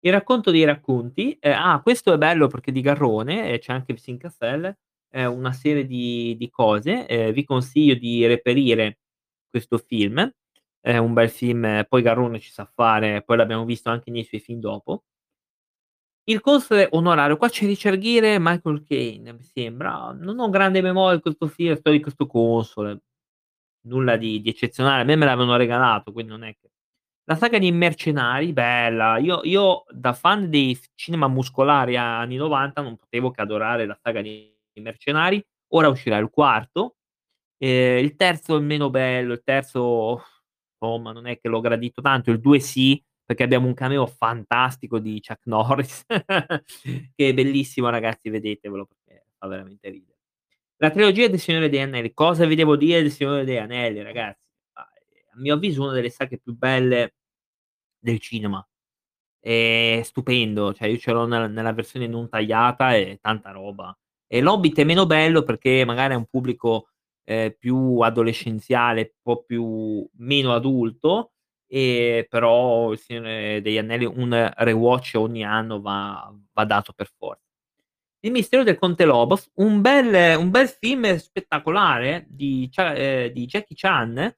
Il 0.01 0.11
racconto 0.13 0.51
dei 0.51 0.63
racconti, 0.65 1.37
ehm, 1.39 1.53
ah 1.53 1.81
questo 1.83 2.13
è 2.13 2.17
bello 2.17 2.47
perché 2.47 2.71
di 2.71 2.81
Garrone 2.81 3.51
e 3.51 3.59
c'è 3.59 3.73
anche 3.73 3.93
Vincent 3.93 4.19
Cassel, 4.21 4.77
è 5.09 5.25
una 5.25 5.51
serie 5.53 5.85
di 5.85 6.35
di 6.37 6.49
cose, 6.49 7.07
ehm, 7.07 7.31
vi 7.33 7.43
consiglio 7.45 7.95
di 7.95 8.25
reperire 8.27 8.99
questo 9.49 9.77
film. 9.79 10.31
È 10.79 10.97
un 10.97 11.13
bel 11.13 11.29
film, 11.29 11.85
poi 11.89 12.01
Garrone 12.01 12.39
ci 12.39 12.51
sa 12.51 12.65
fare, 12.65 13.23
poi 13.23 13.37
l'abbiamo 13.37 13.65
visto 13.65 13.89
anche 13.89 14.11
nei 14.11 14.23
suoi 14.25 14.41
film 14.41 14.59
dopo. 14.61 15.03
Il 16.29 16.41
console 16.41 16.89
onorario, 16.91 17.37
qua 17.37 17.47
c'è 17.47 17.65
Richard 17.65 17.99
Gere 17.99 18.33
e 18.33 18.37
Michael 18.37 18.83
Caine, 18.85 19.31
mi 19.31 19.43
sembra. 19.43 20.11
Non 20.11 20.37
ho 20.39 20.49
grande 20.49 20.81
memoria 20.81 21.15
di 21.15 21.21
questo 21.21 21.47
film, 21.47 21.73
storia 21.75 21.97
di 21.99 22.03
questo 22.03 22.27
console. 22.27 22.99
Nulla 23.87 24.17
di 24.17 24.41
di 24.41 24.49
eccezionale, 24.49 25.03
a 25.03 25.05
me 25.05 25.15
me 25.15 25.25
l'avevano 25.25 25.55
regalato, 25.57 26.11
quindi 26.11 26.31
non 26.31 26.43
è 26.43 26.53
che 26.59 26.69
la 27.25 27.35
saga 27.37 27.57
di 27.59 27.71
Mercenari, 27.71 28.51
bella. 28.53 29.17
Io 29.19 29.39
io 29.43 29.85
da 29.89 30.11
fan 30.13 30.49
dei 30.49 30.77
cinema 30.95 31.27
muscolari 31.29 31.95
anni 31.97 32.35
'90 32.37 32.81
non 32.81 32.97
potevo 32.97 33.31
che 33.31 33.41
adorare 33.41 33.85
la 33.85 33.97
saga 34.01 34.21
di 34.21 34.53
Mercenari. 34.81 35.41
Ora 35.73 35.87
uscirà 35.89 36.17
il 36.17 36.29
quarto. 36.29 36.97
Ehm, 37.59 38.03
il 38.03 38.15
terzo 38.17 38.57
è 38.57 38.61
meno 38.61 38.89
bello, 38.91 39.33
il 39.33 39.43
terzo 39.43 40.23
insomma 40.81 41.11
non 41.13 41.27
è 41.27 41.39
che 41.39 41.49
l'ho 41.49 41.61
gradito 41.61 42.01
tanto, 42.01 42.31
il 42.31 42.39
2 42.41 42.59
sì, 42.59 43.01
perché 43.27 43.43
abbiamo 43.43 43.67
un 43.67 43.73
cameo 43.73 44.07
fantastico 44.07 44.99
di 44.99 45.21
Chuck 45.21 45.41
Norris, 45.47 46.05
che 47.13 47.27
è 47.27 47.33
bellissimo 47.33 47.89
ragazzi, 47.89 48.29
vedetevelo 48.29 48.85
perché 48.85 49.25
fa 49.37 49.47
veramente 49.47 49.89
ridere. 49.89 50.17
La 50.77 50.91
trilogia 50.91 51.27
del 51.27 51.37
Signore 51.37 51.67
degli 51.67 51.81
Anelli, 51.81 52.13
cosa 52.13 52.45
vi 52.45 52.55
devo 52.55 52.77
dire 52.77 53.01
del 53.01 53.11
Signore 53.11 53.43
degli 53.43 53.57
Anelli 53.57 54.01
ragazzi? 54.01 54.47
Ma, 54.73 54.87
ehm, 54.93 55.23
a 55.33 55.39
mio 55.41 55.55
avviso 55.55 55.83
una 55.83 55.91
delle 55.91 56.09
saghe 56.09 56.37
più 56.39 56.55
belle 56.55 57.15
del 57.99 58.19
cinema. 58.19 58.65
È 59.39 60.01
stupendo, 60.05 60.73
cioè 60.73 60.87
io 60.87 60.97
ce 60.97 61.11
l'ho 61.11 61.25
nella 61.27 61.47
nella 61.47 61.73
versione 61.73 62.07
non 62.07 62.29
tagliata, 62.29 62.95
è 62.95 63.19
tanta 63.21 63.51
roba. 63.51 63.97
E 64.25 64.39
L'Hobbit 64.41 64.79
è 64.79 64.83
meno 64.85 65.05
bello 65.05 65.43
perché 65.43 65.83
magari 65.85 66.13
ha 66.13 66.17
un 66.17 66.27
pubblico, 66.27 66.89
ehm, 67.25 67.55
più 67.59 67.99
adolescenziale, 67.99 69.01
un 69.01 69.21
po' 69.21 69.43
più 69.43 70.07
meno 70.19 70.53
adulto, 70.53 71.33
ehm, 71.67 72.25
però 72.29 72.91
Il 72.93 72.99
Signore 72.99 73.61
degli 73.61 73.77
Anelli 73.77 74.05
un 74.05 74.51
rewatch 74.55 75.13
ogni 75.17 75.43
anno 75.45 75.81
va 75.81 76.33
va 76.53 76.65
dato 76.65 76.93
per 76.93 77.09
for 77.17 77.37
Il 78.21 78.31
mistero 78.31 78.63
del 78.63 78.77
Conte 78.79 79.05
Lobos, 79.05 79.49
un 79.55 79.81
bel 79.81 80.37
un 80.39 80.49
bel 80.51 80.67
film 80.69 81.15
spettacolare 81.17 82.25
di 82.29 82.69
ehm, 82.75 83.27
di 83.29 83.45
Jackie 83.47 83.75
Chan, 83.77 84.35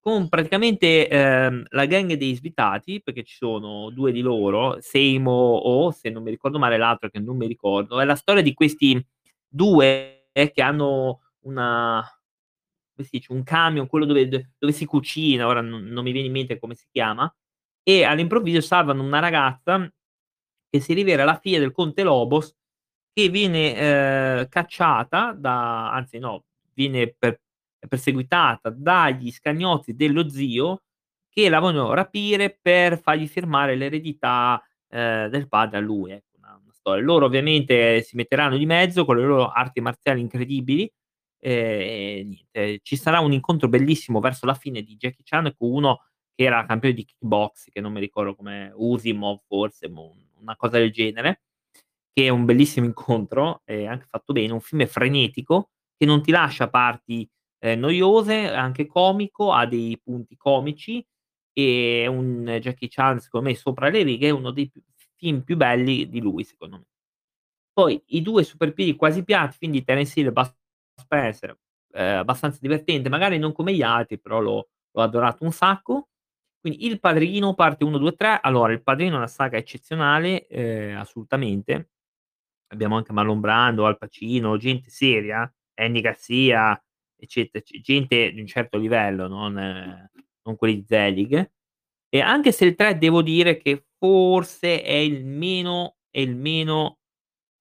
con 0.00 0.28
praticamente, 0.30 1.08
ehm, 1.08 1.64
la 1.70 1.86
gang 1.86 2.14
dei 2.14 2.34
svitati, 2.36 3.02
perché 3.02 3.24
ci 3.24 3.36
sono 3.36 3.90
2 3.90 4.12
di 4.12 4.20
loro, 4.22 4.78
Seymo 4.80 5.32
O, 5.32 5.90
se 5.92 6.10
non 6.10 6.22
mi 6.24 6.30
ricordo 6.30 6.58
male, 6.58 6.76
l'altro 6.78 7.08
che 7.10 7.20
non 7.20 7.36
mi 7.38 7.46
ricordo. 7.48 8.00
È 8.00 8.04
la 8.06 8.16
storia 8.16 8.42
di 8.42 8.54
questi 8.54 9.02
2 9.48 10.28
che 10.32 10.62
hanno 10.62 11.20
una 11.46 12.04
come 12.94 13.06
si 13.08 13.16
dice, 13.18 13.32
un 13.32 13.42
camion, 13.44 13.86
quello 13.88 14.04
dove 14.06 14.28
dove 14.58 14.72
si 14.72 14.84
cucina, 14.86 15.46
ora 15.46 15.60
non 15.60 15.84
non 15.84 16.04
mi 16.04 16.12
viene 16.12 16.26
in 16.28 16.32
mente 16.32 16.58
come 16.58 16.74
si 16.74 16.86
chiama, 16.92 17.32
e 17.82 18.04
all'improvviso 18.04 18.60
salvano 18.62 19.02
una 19.02 19.18
ragazza 19.20 19.88
che 20.70 20.80
si 20.80 20.94
rivela 20.94 21.24
la 21.24 21.38
figlia 21.40 21.58
del 21.60 21.72
conte 21.72 22.02
Lobos 22.04 22.54
che 23.12 23.28
viene, 23.30 23.76
ehm, 23.76 24.48
cacciata 24.48 25.32
da 25.38 25.92
anzi 25.92 26.18
no, 26.18 26.44
viene 26.74 27.14
per 27.18 27.40
perseguitata 27.88 28.70
dagli 28.70 29.30
scagnozzi 29.32 29.94
dello 29.94 30.28
zio 30.30 30.82
che 31.30 31.48
la 31.50 31.60
vogliono 31.60 31.94
rapire 31.94 32.58
per 32.60 33.00
fargli 33.00 33.26
firmare 33.28 33.76
l'eredità, 33.76 34.62
ehm, 34.90 35.28
del 35.28 35.48
padre 35.48 35.78
a 35.78 35.80
lui, 35.80 36.12
ecco, 36.12 36.36
una 36.38 36.58
una 36.62 36.72
storia. 36.72 37.02
Loro 37.04 37.26
ovviamente 37.26 38.02
si 38.02 38.16
metteranno 38.16 38.56
di 38.56 38.66
mezzo 38.66 39.04
con 39.04 39.16
le 39.18 39.22
loro 39.24 39.48
arti 39.50 39.80
marziali 39.80 40.20
incredibili, 40.20 40.90
ehm, 41.44 41.80
e 41.80 42.24
niente, 42.24 42.80
ci 42.82 42.96
sarà 42.96 43.20
un 43.20 43.32
incontro 43.32 43.68
bellissimo 43.68 44.20
verso 44.20 44.46
la 44.46 44.54
fine 44.54 44.82
di 44.82 44.96
Jackie 44.96 45.24
Chan 45.24 45.54
con 45.56 45.70
uno 45.70 46.00
che 46.34 46.44
era 46.44 46.64
campione 46.66 46.94
di 46.94 47.04
kickbox, 47.04 47.70
che 47.70 47.80
non 47.80 47.92
mi 47.92 48.00
ricordo 48.00 48.34
come 48.34 48.72
Usymov 48.74 49.40
forse, 49.46 49.88
boh, 49.88 50.14
una 50.40 50.56
cosa 50.56 50.78
del 50.78 50.90
genere, 50.90 51.42
che 52.12 52.26
è 52.26 52.28
un 52.30 52.44
bellissimo 52.44 52.86
incontro, 52.86 53.62
e 53.64 53.86
anche 53.86 54.06
fatto 54.08 54.32
bene, 54.32 54.52
un 54.52 54.60
film 54.60 54.86
frenetico 54.86 55.70
che 55.96 56.06
non 56.06 56.22
ti 56.22 56.30
lascia 56.32 56.68
parti, 56.68 57.28
ehm, 57.60 57.78
noiose, 57.80 58.48
anche 58.50 58.86
comico, 58.86 59.52
ha 59.52 59.66
dei 59.66 59.98
punti 60.02 60.36
comici, 60.36 61.04
e 61.52 62.06
un 62.08 62.58
Jackie 62.60 62.88
Chan 62.88 63.20
secondo 63.20 63.48
me 63.48 63.54
sopra 63.54 63.88
le 63.88 64.02
righe, 64.02 64.28
è 64.28 64.30
uno 64.30 64.50
dei 64.50 64.68
più 64.68 64.82
film 65.16 65.42
più 65.42 65.56
belli 65.56 66.08
di 66.08 66.20
lui 66.20 66.44
secondo 66.44 66.78
me. 66.78 66.86
Poi 67.72 68.02
i 68.08 68.22
2 68.22 68.44
super 68.44 68.72
piedi 68.72 68.96
quasi 68.96 69.24
piatti, 69.24 69.56
film 69.58 69.72
di 69.72 69.84
Terence 69.84 70.18
Hill 70.18 70.28
e 70.28 70.32
Bud 70.32 70.54
Spencer, 70.98 71.56
ehm, 71.92 72.18
abbastanza 72.18 72.58
divertente, 72.60 73.08
magari 73.08 73.38
non 73.38 73.52
come 73.52 73.74
gli 73.74 73.82
altri, 73.82 74.18
però 74.20 74.40
l'ho 74.40 74.68
l'ho 74.96 75.02
adorato 75.02 75.42
un 75.44 75.50
sacco. 75.52 76.08
Quindi 76.60 76.86
Il 76.86 77.00
Padrino 77.00 77.54
parte 77.54 77.82
1, 77.84 77.98
2, 77.98 78.12
3. 78.14 78.38
Allora, 78.40 78.72
Il 78.72 78.82
Padrino 78.82 79.14
è 79.14 79.16
una 79.18 79.26
saga 79.26 79.56
eccezionale, 79.58 80.46
ehm, 80.46 80.96
assolutamente. 80.98 81.90
Abbiamo 82.68 82.96
anche 82.96 83.12
Marlon 83.12 83.40
Brando, 83.40 83.86
Al 83.86 83.98
Pacino, 83.98 84.56
gente 84.58 84.90
seria, 84.90 85.52
Andy 85.74 86.00
Garcia, 86.00 86.80
eccetera, 87.16 87.58
ecc 87.64 87.80
gente 87.80 88.32
di 88.32 88.40
un 88.40 88.46
certo 88.46 88.78
livello, 88.78 89.28
non 89.28 89.54
non 90.44 90.56
quelli 90.56 90.84
Zelig. 90.86 91.50
E 92.10 92.20
anche 92.20 92.52
se 92.52 92.64
il 92.66 92.74
3 92.76 92.98
devo 92.98 93.22
dire 93.22 93.56
che 93.58 93.86
forse 93.98 94.82
è 94.82 94.92
il 94.94 95.24
meno 95.26 95.96
è 96.10 96.20
il 96.20 96.36
meno 96.36 96.98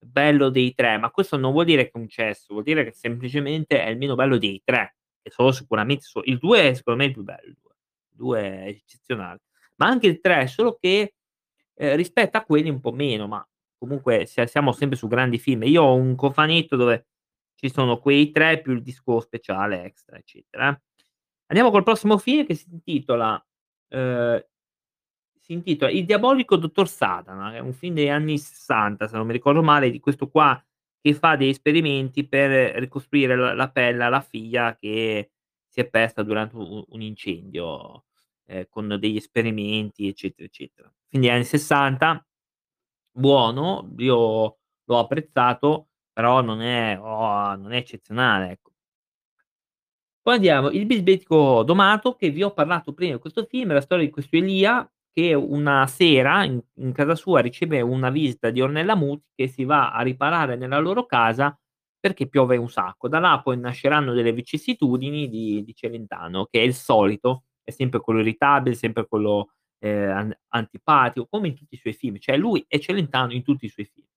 bello 0.03 0.49
dei 0.49 0.73
3, 0.73 0.97
ma 0.97 1.09
questo 1.11 1.37
non 1.37 1.51
vuol 1.51 1.65
dire 1.65 1.85
che 1.85 1.91
è 1.93 1.97
un 1.97 2.07
cesso, 2.09 2.47
vuol 2.53 2.63
dire 2.63 2.83
che 2.83 2.91
semplicemente 2.93 3.83
è 3.83 3.89
il 3.89 3.97
meno 3.97 4.15
bello 4.15 4.37
dei 4.37 4.61
3, 4.63 4.95
che 5.21 5.29
sono 5.31 5.51
sicuramente 5.51 6.03
so 6.05 6.21
il 6.25 6.37
2 6.37 6.69
è 6.69 6.73
secondo 6.73 6.99
me 7.01 7.07
il 7.07 7.13
più 7.13 7.23
bello, 7.23 7.47
il 7.47 7.57
2. 7.61 7.71
Il 8.11 8.15
2 8.17 8.41
è 8.41 8.67
eccezionale. 8.67 9.41
Ma 9.77 9.87
anche 9.87 10.07
il 10.07 10.19
3, 10.21 10.47
solo 10.47 10.77
che, 10.79 11.13
ehm, 11.75 11.95
rispetto 11.95 12.37
a 12.37 12.43
quelli 12.45 12.69
un 12.69 12.79
po' 12.81 12.91
meno, 12.91 13.27
ma 13.27 13.45
comunque 13.77 14.25
sia 14.27 14.45
siamo 14.47 14.71
sempre 14.73 14.97
su 14.97 15.07
grandi 15.07 15.39
film. 15.39 15.63
Io 15.63 15.83
ho 15.83 15.95
un 15.95 16.15
cofanetto 16.15 16.75
dove 16.77 17.07
ci 17.55 17.69
sono 17.71 17.99
quei 17.99 18.31
3 18.31 18.61
più 18.61 18.73
il 18.73 18.81
disco 18.83 19.19
speciale 19.21 19.83
extra, 19.85 20.17
eccetera, 20.17 20.69
eh. 20.71 20.81
Andiamo 21.47 21.71
col 21.71 21.83
prossimo 21.83 22.17
film 22.17 22.45
che 22.45 22.55
si 22.55 22.67
intitola 22.71 23.43
ehm, 23.89 24.43
si 25.43 25.51
intitola 25.53 25.91
Il 25.91 26.06
diabolico 26.06 26.56
dottor 26.56 26.88
Satana, 26.88 27.53
è 27.53 27.60
un 27.60 27.73
film 27.73 27.95
degli 27.95 28.08
anni 28.08 28.38
'60 28.38 29.08
se 29.10 29.17
non 29.17 29.27
mi 29.27 29.34
ricordo 29.34 29.62
male, 29.62 29.91
di 29.91 29.99
questo 29.99 30.29
qua 30.29 30.62
che 31.01 31.13
fa 31.13 31.36
degli 31.36 31.49
esperimenti 31.49 32.25
per 32.25 32.75
ricostruire 32.79 33.36
l 33.36 33.56
la 33.56 33.69
pelle 33.69 34.03
alla 34.06 34.21
figlia 34.21 34.77
che 34.77 35.32
si 35.67 35.82
è 35.82 35.86
persa 35.89 36.23
durante 36.23 36.56
u 36.56 36.86
un 36.88 37.01
incendio, 37.01 38.06
ehm, 38.45 38.67
con 38.69 38.88
degli 38.99 39.17
esperimenti, 39.17 40.08
eccetera, 40.08 40.45
eccetera. 40.47 40.93
Degli 41.10 41.27
anni 41.29 41.43
'60, 41.43 42.25
buono, 43.12 43.93
io 43.97 44.58
l'ho 44.86 44.99
apprezzato, 44.99 45.89
però 46.13 46.41
non 46.41 46.62
è 46.62 46.97
oh, 46.99 47.56
non 47.56 47.73
è 47.73 47.77
eccezionale, 47.77 48.51
ecco. 48.51 48.71
Poi 50.25 50.36
andiamo, 50.36 50.69
Il 50.69 50.86
bisbetico 50.86 51.63
domato, 51.63 52.15
che 52.15 52.29
vi 52.29 52.43
ho 52.43 52.53
parlato 52.53 52.93
prima 52.93 53.15
di 53.15 53.19
questo 53.19 53.43
film, 53.45 53.71
è 53.71 53.73
la 53.73 53.82
storia 53.82 54.06
di 54.06 54.12
questo 54.12 54.38
Elia 54.38 54.89
che 55.13 55.34
una 55.34 55.86
sera 55.88 56.43
in 56.43 56.60
in 56.78 56.91
casa 56.91 57.15
sua 57.15 57.39
riceve 57.41 57.82
una 57.82 58.10
visita 58.10 58.49
di 58.49 58.62
Ornella 58.62 58.95
Muti 58.95 59.26
che 59.36 59.47
si 59.47 59.63
va 59.63 59.91
a 59.93 60.02
riparare 60.02 60.56
nella 60.56 60.80
loro 60.80 61.06
casa 61.06 61.58
perché 61.99 62.28
piove 62.28 62.58
un 62.58 62.69
sacco. 62.69 63.08
Da 63.08 63.19
là 63.19 63.39
poi 63.41 63.58
nasceranno 63.58 64.13
delle 64.13 64.34
vicissitudini 64.34 65.30
di 65.30 65.63
di 65.63 65.73
Celentano, 65.76 66.45
che 66.45 66.60
è 66.60 66.63
il 66.63 66.73
solito, 66.73 67.45
è 67.63 67.71
sempre 67.71 67.99
quello 68.02 68.19
irritabile, 68.19 68.76
sempre 68.76 69.08
quello, 69.08 69.52
an 69.80 70.36
antipatico, 70.49 71.28
come 71.30 71.49
in 71.49 71.56
tutti 71.56 71.76
i 71.76 71.78
suoi 71.78 71.93
film, 71.93 72.17
cioè 72.17 72.38
lui 72.38 72.63
è 72.67 72.80
Celentano 72.80 73.34
in 73.34 73.43
tutti 73.43 73.65
i 73.65 73.69
suoi 73.69 73.86
film. 73.86 74.08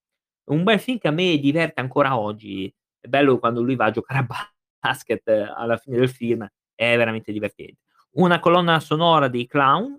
Un 0.45 0.63
bel 0.63 0.79
film 0.79 0.97
che 0.97 1.07
a 1.09 1.11
me 1.11 1.37
diverte 1.37 1.81
ancora 1.81 2.17
oggi, 2.17 2.73
è 2.99 3.07
bello 3.07 3.37
quando 3.39 3.61
lui 3.61 3.75
va 3.75 3.85
a 3.85 3.91
giocare 3.91 4.19
a 4.19 4.25
basket 4.79 5.27
alla 5.27 5.77
fine 5.77 5.97
del 5.97 6.09
film, 6.09 6.47
è 6.75 6.95
veramente 6.97 7.31
divertente. 7.31 7.79
Una 8.17 8.39
colonna 8.39 8.79
sonora 8.79 9.27
dei 9.27 9.45
Clown, 9.45 9.97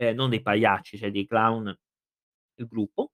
ehm, 0.00 0.14
non 0.16 0.30
dei 0.30 0.42
pagliacci, 0.42 0.98
cioè 0.98 1.10
dei 1.10 1.26
Clown, 1.26 1.74
il 2.56 2.66
gruppo, 2.68 3.12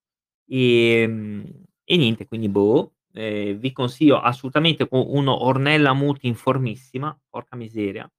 ehm, 0.49 1.45
e 1.85 1.97
niente, 1.97 2.27
quindi 2.27 2.49
boh, 2.49 2.95
ehm, 3.15 3.57
vi 3.59 3.73
consiglio 3.73 4.19
assolutamente 4.21 4.87
uno 4.91 5.45
Ornella 5.45 5.93
Muti 5.95 6.27
in 6.29 6.35
formissima, 6.37 7.17
porca 7.31 7.57
miseria, 7.57 8.11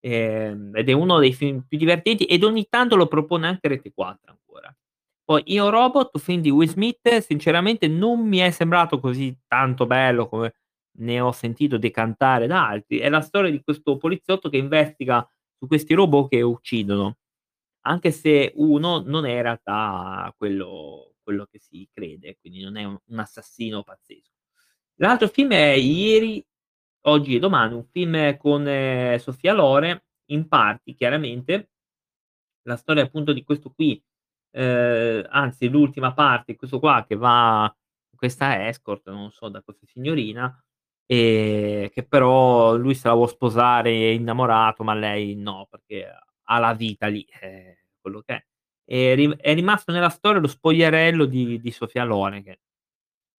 ehm, 0.00 0.72
ed 0.76 0.88
è 0.88 0.92
uno 0.92 1.18
dei 1.18 1.32
film 1.34 1.62
più 1.68 1.78
divertenti 1.78 2.24
ed 2.26 2.44
ogni 2.44 2.66
tanto 2.68 2.96
lo 2.96 3.06
propone 3.08 3.46
anche 3.48 3.68
Rete 3.68 3.92
4 3.92 4.32
ancora. 4.32 4.74
Poi 5.24 5.42
Io 5.46 5.68
Robot, 5.70 6.18
film 6.18 6.40
di 6.42 6.50
Will 6.50 6.68
Smith, 6.68 7.18
sinceramente 7.20 7.88
non 7.88 8.26
mi 8.26 8.38
è 8.38 8.50
sembrato 8.50 9.00
così 9.00 9.36
tanto 9.48 9.86
bello 9.86 10.28
come 10.28 10.54
ne 10.98 11.20
ho 11.20 11.32
sentito 11.32 11.78
decantare 11.78 12.46
da 12.46 12.68
altri. 12.68 12.98
È 12.98 13.08
la 13.10 13.20
storia 13.22 13.50
di 13.50 13.62
questo 13.62 13.96
poliziotto 13.98 14.48
che 14.50 14.56
investiga 14.58 15.26
su 15.58 15.66
questi 15.66 15.94
robot 15.94 16.28
che 16.30 16.42
uccidono, 16.42 17.16
anche 17.86 18.10
se 18.12 18.52
uno 18.56 19.00
non 19.04 19.24
è 19.26 19.32
in 19.36 19.42
realtà 19.42 20.32
quello 20.36 21.14
quello 21.22 21.46
che 21.50 21.58
si 21.58 21.88
crede, 21.92 22.36
quindi 22.40 22.62
non 22.62 22.76
è 22.76 22.84
un 22.84 22.96
un 23.06 23.18
assassino 23.18 23.82
pazzesco. 23.82 24.32
L'altro 24.96 25.28
film 25.28 25.52
è 25.52 25.72
Ieri, 25.74 26.44
oggi 27.06 27.36
e 27.36 27.38
domani, 27.40 27.74
un 27.74 27.84
film 27.86 28.36
con 28.38 28.64
Sofia 29.18 29.52
Loren, 29.54 30.00
in 30.30 30.48
parti 30.48 30.94
chiaramente. 30.94 31.70
La 32.62 32.76
storia 32.76 33.04
appunto 33.04 33.32
di 33.32 33.44
questo 33.44 33.70
qui, 33.72 34.02
ehm, 34.52 35.26
anzi 35.30 35.68
l'ultima 35.68 36.12
parte, 36.14 36.56
questo 36.56 36.80
qua 36.80 37.04
che 37.06 37.14
va 37.16 37.72
questa 38.16 38.66
escort, 38.68 39.08
non 39.10 39.30
so 39.30 39.48
da 39.48 39.62
questa 39.62 39.86
signorina, 39.86 40.52
ehm, 41.06 41.88
che 41.90 42.04
però 42.06 42.76
lui 42.76 42.94
se 42.94 43.08
la 43.08 43.14
vuol 43.14 43.28
sposare, 43.28 43.90
è 43.90 43.94
innamorato, 44.10 44.82
ma 44.84 44.94
lei 44.94 45.34
no, 45.36 45.66
perché 45.70 46.08
ha 46.46 46.58
la 46.60 46.74
vita 46.74 47.06
lì, 47.08 47.24
eh, 47.42 47.86
quello 48.00 48.22
che 48.22 48.34
è. 48.36 48.44
E 48.88 49.14
rim 49.14 49.34
è 49.36 49.54
rimasto 49.54 49.92
nella 49.92 50.10
storia 50.10 50.40
lo 50.40 50.48
spogliarello 50.48 51.24
di 51.26 51.60
di 51.60 51.70
Sofia 51.72 52.04
Loren 52.04 52.42
che 52.44 52.60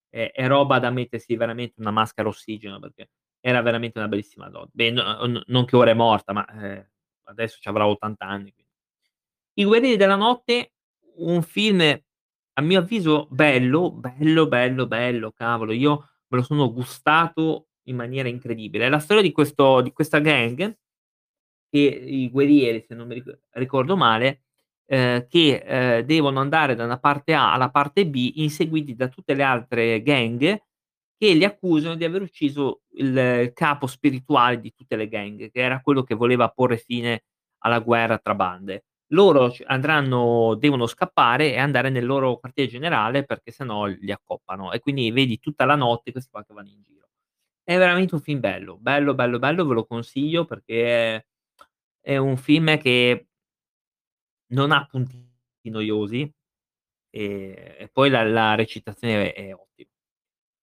è 0.10 0.32
è 0.34 0.48
roba 0.48 0.80
da 0.80 0.90
mettersi 0.90 1.36
veramente 1.36 1.76
una 1.80 1.92
maschera 1.92 2.30
ossigeno, 2.30 2.80
perché 2.80 3.10
era 3.42 3.62
veramente 3.62 4.00
una 4.00 4.08
bellissima 4.08 4.50
donna. 4.50 4.70
Beh, 4.72 4.92
no 4.92 5.44
non 5.48 5.66
che 5.66 5.76
ora 5.76 5.92
è 5.92 5.94
morta, 5.94 6.34
ma, 6.34 6.46
ehm, 6.48 6.88
adesso 7.26 7.58
c'avrà 7.62 7.88
80 7.88 8.26
anni, 8.26 8.52
quindi. 8.54 8.72
I 9.56 9.66
guerrieri 9.66 9.98
della 9.98 10.16
notte, 10.16 10.74
un 11.18 11.42
film 11.44 11.82
a 11.82 12.62
mio 12.62 12.80
avviso 12.80 13.28
bello, 13.30 13.92
bello, 13.92 14.48
bello, 14.48 14.88
bello, 14.88 15.32
cavolo, 15.32 15.72
io 15.74 16.10
me 16.30 16.38
lo 16.40 16.44
sono 16.44 16.72
gustato 16.74 17.68
in 17.88 17.96
maniera 17.96 18.30
incredibile. 18.30 18.86
È 18.88 18.90
la 18.90 19.00
storia 19.00 19.22
di 19.24 19.32
questo 19.32 19.82
di 19.82 19.92
questa 19.94 20.20
gang, 20.20 20.76
che 21.70 21.78
i 21.80 22.30
guerrieri, 22.30 22.84
se 22.88 22.96
non 22.96 23.08
mi 23.08 23.16
ric 23.16 23.40
ricordo 23.52 23.98
male, 23.98 24.44
ehm, 24.86 25.28
che, 25.28 25.64
ehm, 25.66 26.02
devono 26.02 26.40
andare 26.40 26.76
da 26.76 26.84
una 26.86 27.00
parte 27.00 27.34
A 27.34 27.54
alla 27.54 27.70
parte 27.72 28.08
B, 28.08 28.32
inseguiti 28.36 28.96
da 28.96 29.08
tutte 29.10 29.34
le 29.34 29.44
altre 29.44 30.02
gang, 30.02 30.62
che 31.18 31.34
li 31.34 31.44
accusano 31.46 31.96
di 31.96 32.06
aver 32.06 32.22
ucciso 32.22 32.82
il 32.98 33.52
capo 33.54 33.88
spirituale 33.88 34.60
di 34.60 34.74
tutte 34.74 34.96
le 34.96 35.08
gang, 35.08 35.50
che 35.52 35.60
era 35.62 35.82
quello 35.82 36.04
che 36.04 36.16
voleva 36.16 36.50
porre 36.50 36.78
fine 36.78 37.24
alla 37.60 37.80
guerra 37.80 38.18
tra 38.20 38.36
bande. 38.36 38.86
Loro 39.12 39.54
andranno 39.66 40.56
devono 40.56 40.86
scappare 40.86 41.54
e 41.54 41.58
andare 41.60 41.90
nel 41.90 42.06
loro 42.06 42.38
quartier 42.40 42.68
generale 42.68 43.24
perché 43.24 43.52
se 43.52 43.64
no 43.64 43.86
li 43.86 44.12
accoppano 44.12 44.72
e 44.74 44.80
quindi 44.82 45.10
vedi 45.12 45.40
tutta 45.40 45.64
la 45.66 45.76
notte 45.76 46.12
questi 46.12 46.30
qua 46.30 46.44
che 46.46 46.54
vanno 46.54 46.70
in 46.70 46.82
giro. 46.84 47.08
È 47.64 47.78
veramente 47.78 48.16
un 48.16 48.22
film 48.22 48.40
bello, 48.42 48.78
bello, 48.80 49.14
bello, 49.16 49.40
bello, 49.40 49.66
ve 49.66 49.74
lo 49.76 49.86
consiglio 49.86 50.46
perché 50.46 51.28
è 52.08 52.16
un 52.16 52.38
film 52.38 52.78
che 52.80 53.26
non 54.52 54.72
ha 54.72 54.86
punti 54.86 55.26
noiosi, 55.64 56.22
ehm, 57.12 57.54
e 57.80 57.90
poi 57.92 58.10
la 58.10 58.24
la 58.24 58.56
recitazione 58.56 59.34
è 59.34 59.48
è 59.50 59.54
ottima. 59.54 59.90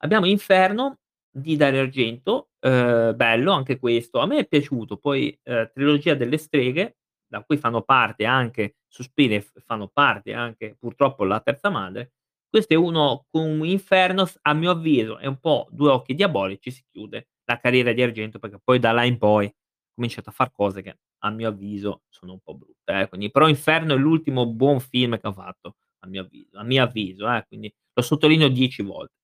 Abbiamo 0.05 0.27
Inferno 0.27 0.99
di 1.31 1.57
Dario 1.57 1.81
Argento, 1.83 2.51
uhm, 2.61 3.15
bello 3.17 3.53
anche 3.53 3.79
questo. 3.79 4.21
A 4.21 4.27
me 4.27 4.39
è 4.41 4.47
piaciuto, 4.49 4.97
poi, 4.99 5.39
ehm, 5.45 5.71
Trilogia 5.75 6.15
delle 6.15 6.39
streghe, 6.39 6.99
da 7.27 7.43
cui 7.45 7.57
fanno 7.59 7.83
parte 7.83 8.25
anche 8.27 8.77
Suspiria 8.89 9.37
e 9.39 9.41
f 9.43 9.53
fanno 9.65 9.89
parte 9.89 10.33
anche 10.35 10.77
purtroppo 10.79 11.25
La 11.25 11.41
terza 11.41 11.71
madre. 11.71 12.13
Questo 12.49 12.75
è 12.75 12.77
uno 12.77 13.27
con 13.31 13.65
Inferno 13.67 14.27
s 14.27 14.39
a 14.43 14.55
mio 14.55 14.71
avviso 14.73 15.19
è 15.19 15.27
un 15.27 15.39
po' 15.41 15.69
Due 15.73 15.91
occhi 15.91 16.15
diabolici, 16.15 16.71
si 16.71 16.85
chiude 16.91 17.29
la 17.47 17.59
carriera 17.61 17.93
di 17.93 18.03
Argento, 18.03 18.39
perché 18.39 18.59
poi 18.65 18.79
da 18.81 18.93
là 18.93 19.05
in 19.05 19.19
poi 19.19 19.53
cominciato 19.95 20.31
a 20.31 20.33
far 20.33 20.51
cose 20.53 20.83
che 20.83 20.99
a 21.25 21.31
mio 21.31 21.49
avviso 21.49 22.03
sono 22.09 22.33
un 22.33 22.41
po' 22.41 22.55
brutte, 22.55 23.01
eh, 23.03 23.09
quindi 23.09 23.31
però 23.31 23.49
Inferno 23.49 23.95
è 23.95 23.97
l'ultimo 23.99 24.47
buon 24.47 24.81
film 24.81 25.19
che 25.19 25.27
ha 25.27 25.33
fatto 25.33 25.77
a 26.01 26.07
mio 26.09 26.23
avviso 26.23 26.59
a 26.59 26.63
mio 26.65 26.83
avviso, 26.83 27.31
eh, 27.33 27.45
quindi 27.47 27.73
lo 27.93 28.03
sottolineo 28.03 28.49
10 28.49 28.83
volte. 28.83 29.15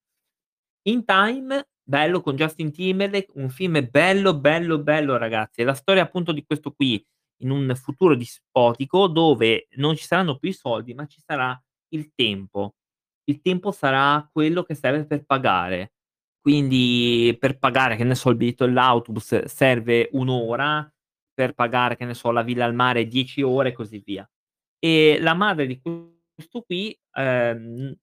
In 0.83 1.05
Time, 1.05 1.67
bello 1.83 2.21
con 2.21 2.35
Justin 2.35 2.71
Timberlake, 2.71 3.31
un 3.35 3.49
film 3.49 3.87
bello, 3.89 4.37
bello, 4.39 4.79
bello 4.79 5.17
ragazzi. 5.17 5.61
È 5.61 5.63
la 5.63 5.73
storia 5.75 6.03
appunto 6.03 6.31
di 6.31 6.43
questo 6.45 6.71
qui, 6.71 7.03
in 7.41 7.51
un 7.51 7.71
futuro 7.75 8.15
dispotico 8.15 9.07
dove 9.07 9.67
non 9.77 9.95
ci 9.95 10.05
saranno 10.05 10.37
più 10.37 10.49
i 10.49 10.53
soldi, 10.53 10.93
ma 10.93 11.05
ci 11.05 11.21
sarà 11.23 11.59
il 11.89 12.11
tempo. 12.15 12.75
Il 13.25 13.41
tempo 13.41 13.71
sarà 13.71 14.27
quello 14.31 14.63
che 14.63 14.73
serve 14.75 15.05
per 15.05 15.25
pagare. 15.25 15.93
Quindi 16.45 17.37
per 17.39 17.59
pagare, 17.59 17.95
che 17.95 18.03
ne 18.03 18.15
so, 18.15 18.31
il 18.31 18.35
biglietto 18.35 18.65
dell'autobus 18.65 19.45
serve 19.45 20.09
1 20.13 20.27
ora, 20.27 20.91
per 21.33 21.53
pagare, 21.53 21.95
che 21.95 22.03
ne 22.05 22.15
so, 22.15 22.31
la 22.31 22.41
villa 22.41 22.65
al 22.65 22.73
mare 22.73 23.05
10 23.05 23.43
ore 23.43 23.69
e 23.69 23.73
così 23.73 24.01
via. 24.03 24.27
E 24.79 25.19
la 25.21 25.35
madre 25.35 25.67
di 25.67 25.79
questo 25.79 26.61
qui, 26.63 26.97
ehm, 27.13 27.95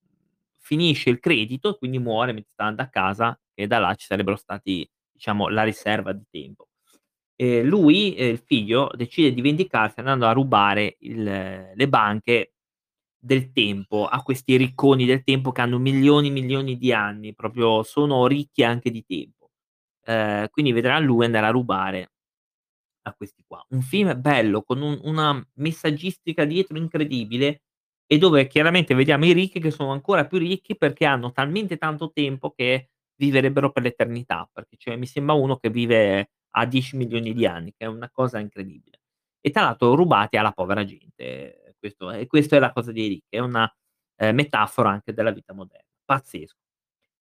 finisce 0.57 1.09
il 1.09 1.19
credito 1.19 1.71
e 1.75 1.77
quindi 1.77 1.99
muore 1.99 2.31
mentre 2.31 2.51
sta 2.53 2.63
andando 2.63 2.83
a 2.83 2.87
casa 2.89 3.37
e 3.53 3.67
da 3.67 3.79
là 3.79 3.93
ci 3.95 4.05
sarebbero 4.05 4.37
stati, 4.37 4.89
diciamo, 5.11 5.49
la 5.49 5.63
riserva 5.63 6.13
di 6.13 6.23
tempo. 6.29 6.67
E 7.35 7.63
lui, 7.63 8.15
ehm, 8.15 8.29
il 8.31 8.39
figlio, 8.45 8.89
decide 8.95 9.33
di 9.33 9.41
vendicarsi 9.41 9.99
andando 9.99 10.27
a 10.27 10.31
rubare 10.31 10.95
il 11.01 11.23
le 11.75 11.87
banche 11.89 12.53
del 13.19 13.51
tempo 13.51 14.05
a 14.07 14.21
questi 14.23 14.55
ricconi 14.57 15.05
del 15.05 15.23
tempo 15.23 15.51
che 15.51 15.61
hanno 15.61 15.79
milioni, 15.79 16.29
milioni 16.31 16.77
di 16.77 16.93
anni, 16.93 17.35
proprio 17.35 17.83
sono 17.83 18.27
ricchi 18.27 18.63
anche 18.63 18.91
di 18.91 19.03
tempo. 19.05 19.49
Ehm, 20.05 20.47
quindi 20.49 20.71
vedrà 20.73 20.99
lui 20.99 21.25
andare 21.25 21.47
a 21.47 21.49
rubare 21.51 22.11
a 23.03 23.13
questi 23.15 23.43
qua. 23.47 23.63
Un 23.69 23.81
film 23.81 24.19
bello 24.19 24.63
con 24.63 24.81
un 24.81 24.99
una 25.03 25.41
messaggistica 25.55 26.45
dietro 26.45 26.77
incredibile 26.77 27.61
e 28.07 28.17
dove 28.17 28.47
chiaramente 28.47 28.93
vediamo 28.95 29.25
i 29.25 29.33
ricchi 29.33 29.59
che 29.59 29.71
sono 29.71 29.91
ancora 29.91 30.25
più 30.27 30.37
ricchi 30.39 30.75
perché 30.77 31.05
hanno 31.05 31.31
talmente 31.31 31.77
tanto 31.77 32.11
tempo 32.11 32.51
che 32.51 32.89
viverebbero 33.15 33.71
per 33.71 33.83
l'eternità, 33.83 34.49
perché 34.51 34.77
cioè 34.77 34.95
mi 34.97 35.05
sembra 35.05 35.35
uno 35.35 35.57
che 35.57 35.69
vive 35.69 36.31
a 36.51 36.65
10.000.000 36.65 37.33
di 37.33 37.45
anni, 37.45 37.73
che 37.77 37.85
è 37.85 37.87
una 37.87 38.09
cosa 38.11 38.39
incredibile. 38.39 38.99
E 39.41 39.51
tra 39.51 39.63
l'altro 39.63 39.95
rubati 39.95 40.37
alla 40.37 40.51
povera 40.51 40.83
gente. 40.85 41.68
Questo 41.79 42.11
e 42.11 42.27
questo 42.27 42.55
è 42.55 42.59
la 42.59 42.71
cosa 42.73 42.91
dei 42.91 43.07
ricchi, 43.07 43.35
è 43.37 43.39
una, 43.39 43.71
ehm, 44.17 44.35
metafora 44.35 44.89
anche 44.89 45.13
della 45.13 45.31
vita 45.31 45.53
moderna. 45.53 45.85
Pazzesco. 46.05 46.57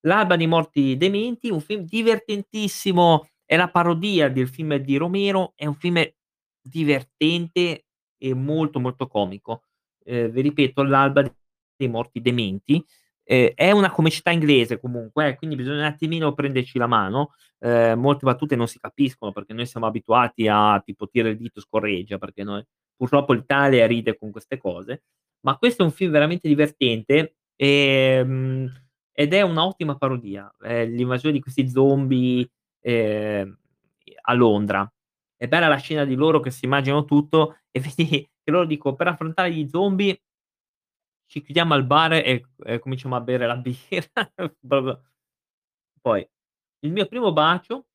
L'alba 0.02 0.36
dei 0.36 0.46
morti 0.46 0.96
dementi, 0.96 1.50
un 1.50 1.60
film 1.60 1.82
divertentissimo, 1.84 3.28
è 3.44 3.56
la 3.56 3.70
parodia 3.70 4.28
del 4.30 4.48
film 4.48 4.76
di 4.76 4.96
Romero, 4.96 5.52
è 5.56 5.66
un 5.66 5.74
film 5.74 6.02
divertente 6.60 7.86
e 8.18 8.34
molto, 8.34 8.80
molto 8.80 9.06
comico. 9.08 9.62
Ehm, 10.04 10.30
vi 10.30 10.40
ripeto, 10.42 10.82
L'alba 10.84 11.22
dei 11.76 11.88
morti 11.88 12.20
dementi, 12.20 12.84
ehm, 13.24 13.52
è 13.54 13.70
una 13.72 13.90
comicità 13.90 14.30
inglese 14.30 14.80
comunque 14.80 15.28
eh, 15.28 15.36
quindi 15.36 15.56
bisogna 15.56 15.78
un 15.80 15.84
attimino 15.84 16.34
prenderci 16.34 16.78
la 16.78 16.86
mano. 16.86 17.32
Ehm, 17.60 17.98
molte 18.00 18.24
battute 18.26 18.56
non 18.56 18.68
si 18.68 18.78
capiscono 18.78 19.32
perché 19.32 19.52
noi 19.54 19.66
siamo 19.66 19.86
abituati 19.86 20.48
a 20.48 20.80
tipo 20.84 21.08
tira 21.08 21.28
il 21.28 21.36
dito, 21.36 21.60
scorreggia, 21.60 22.18
perché 22.18 22.44
noi 22.44 22.64
purtroppo 22.98 23.32
l'Italia 23.34 23.86
ride 23.86 24.18
con 24.18 24.32
queste 24.32 24.58
cose. 24.58 25.04
Ma 25.42 25.56
questo 25.58 25.82
è 25.82 25.86
un 25.86 25.92
film 25.92 26.12
veramente 26.12 26.48
divertente, 26.48 27.36
ehm, 27.56 28.70
ed 29.12 29.34
è 29.34 29.42
un'ottima 29.42 29.96
parodia. 29.96 30.52
Ehm, 30.62 30.90
l'invasione 30.94 31.34
di 31.36 31.40
questi 31.40 31.68
zombie, 31.70 32.48
ehm, 32.82 33.58
a 34.22 34.32
Londra. 34.34 34.90
È 35.36 35.46
bella 35.48 35.68
la 35.68 35.76
scena 35.76 36.04
di 36.04 36.14
loro 36.16 36.40
che 36.40 36.50
si 36.50 36.64
immaginano 36.66 37.04
tutto 37.04 37.58
e 37.70 37.80
vedi 37.80 38.06
che 38.42 38.50
loro 38.50 38.66
dico: 38.66 38.94
"Per 38.96 39.06
affrontare 39.08 39.52
gli 39.52 39.68
zombie" 39.68 40.20
"ci 41.30 41.42
chiudiamo 41.42 41.74
al 41.74 41.84
bar 41.86 42.12
e 42.14 42.44
e 42.64 42.78
cominciamo 42.78 43.16
a 43.16 43.20
bere 43.20 43.46
la 43.46 43.56
birra." 43.62 44.28
Poi, 46.00 46.26
Il 46.80 46.92
mio 46.92 47.06
primo 47.06 47.32
bacio, 47.32 47.86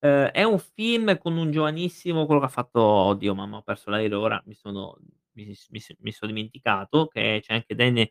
ehm, 0.00 0.26
è 0.28 0.42
un 0.44 0.58
film 0.58 1.18
con 1.18 1.36
un 1.36 1.50
giovanissimo 1.50 2.26
quello 2.26 2.40
che 2.40 2.46
ha 2.46 2.48
fatto 2.50 2.80
oddio 2.82 3.34
mamma 3.34 3.58
ho 3.58 3.62
perso 3.62 3.90
l'aereo 3.90 4.20
ora, 4.20 4.42
mi 4.46 4.54
sono 4.54 4.96
mi 5.34 5.46
mi 5.70 5.80
mi 6.00 6.12
sono 6.12 6.32
dimenticato, 6.32 7.06
che 7.08 7.40
c'è 7.42 7.54
anche 7.54 7.74
Danny 7.74 8.10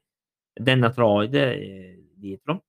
Dan 0.54 0.84
Aykroyd, 0.84 1.34
ehm, 1.36 2.10
dietro. 2.16 2.66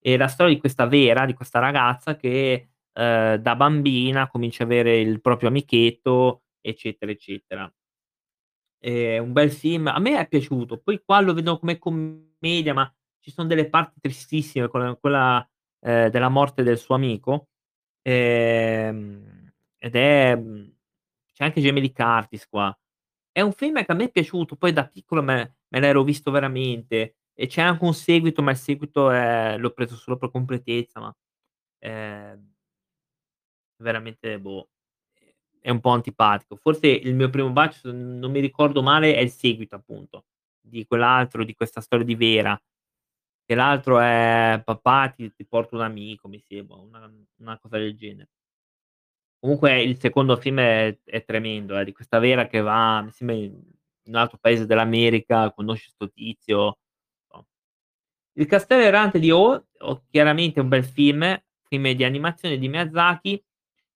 E 0.00 0.16
la 0.16 0.28
storia 0.28 0.54
di 0.54 0.60
questa 0.60 0.86
Vera, 0.86 1.26
di 1.26 1.34
questa 1.34 1.58
ragazza 1.60 2.16
che, 2.16 2.70
ehm, 2.92 3.36
da 3.36 3.56
bambina 3.56 4.28
comincia 4.28 4.62
a 4.64 4.66
avere 4.66 4.98
il 5.00 5.20
proprio 5.20 5.48
amichetto, 5.48 6.42
eccetera, 6.60 7.12
eccetera. 7.12 7.72
È 8.82 9.18
un 9.18 9.32
bel 9.34 9.52
film, 9.52 9.88
a 9.88 9.98
me 9.98 10.18
è 10.18 10.26
piaciuto, 10.26 10.78
poi 10.78 11.02
qua 11.04 11.20
lo 11.20 11.34
vedo 11.34 11.58
come 11.58 11.76
commedia, 11.78 12.72
ma 12.72 12.90
ci 13.18 13.30
son 13.30 13.46
delle 13.46 13.68
parti 13.68 14.00
tristissime, 14.00 14.68
quella 14.68 14.96
quella, 14.96 15.46
ehm, 15.80 16.08
della 16.08 16.30
morte 16.30 16.62
del 16.62 16.78
suo 16.78 16.94
amico, 16.94 17.48
ehm, 18.02 19.52
ed 19.78 19.94
è 19.96 20.34
mhmm, 20.36 20.72
c'è 21.32 21.44
anche 21.44 21.60
Lee 21.60 21.92
Curtis 21.92 22.46
qua. 22.48 22.76
È 23.32 23.40
un 23.42 23.52
film 23.52 23.84
che 23.84 23.92
a 23.92 23.94
me 23.94 24.04
è 24.04 24.10
piaciuto, 24.10 24.56
poi 24.56 24.72
da 24.72 24.86
piccolo 24.88 25.22
me 25.22 25.56
me 25.68 25.80
l'ero 25.80 26.02
visto 26.04 26.30
veramente 26.32 27.16
e 27.34 27.46
c'è 27.46 27.62
anche 27.62 27.84
un 27.84 27.94
seguito, 27.94 28.42
ma 28.42 28.50
il 28.52 28.56
seguito 28.58 29.10
è 29.10 29.56
l'ho 29.58 29.70
preso 29.72 29.96
solo 29.96 30.16
per 30.18 30.30
completezza, 30.30 31.00
ma, 31.00 31.14
ehm 31.80 32.52
veramente 33.82 34.38
boh, 34.38 34.68
è 35.60 35.70
un 35.70 35.80
po' 35.80 35.90
antipatico. 35.90 36.56
Forse 36.56 36.88
Il 36.88 37.14
mio 37.14 37.30
primo 37.30 37.50
bacio, 37.50 37.90
non 37.92 38.30
mi 38.30 38.40
ricordo 38.40 38.82
male, 38.82 39.14
è 39.14 39.20
il 39.20 39.30
seguito 39.30 39.76
appunto 39.76 40.24
di 40.60 40.84
quell'altro, 40.86 41.44
di 41.44 41.54
questa 41.54 41.80
storia 41.80 42.04
di 42.04 42.14
Vera. 42.14 42.60
E 43.52 43.56
l'altro 43.56 43.98
è 43.98 44.62
Papà 44.64 45.08
ti 45.10 45.32
ti 45.34 45.44
porto 45.44 45.74
un 45.74 45.82
amico, 45.82 46.28
mi 46.28 46.38
sembra, 46.46 46.76
una 46.76 47.12
una 47.38 47.58
cosa 47.58 47.78
del 47.78 47.96
genere. 47.96 48.28
Comunque 49.42 49.80
il 49.82 49.98
secondo 49.98 50.36
film 50.36 50.58
è 50.60 50.98
è 51.02 51.24
tremendo, 51.24 51.78
eh, 51.78 51.84
di 51.86 51.92
questa 51.92 52.18
Vera 52.18 52.46
che 52.46 52.60
va, 52.60 53.00
mi 53.00 53.10
sembra 53.10 53.36
in 53.36 53.58
un 54.04 54.14
altro 54.14 54.36
paese 54.38 54.66
dell'America, 54.66 55.50
conosce 55.54 55.88
'sto 55.88 56.10
tizio. 56.10 56.76
Il 58.36 58.46
castello 58.46 58.82
errante 58.84 59.18
di 59.18 59.30
O 59.30 59.66
o 59.78 60.04
chiaramente 60.10 60.60
un 60.60 60.68
bel 60.68 60.84
film, 60.84 61.40
film 61.68 61.90
di 61.92 62.04
animazione 62.04 62.58
di 62.58 62.68
Miyazaki, 62.68 63.42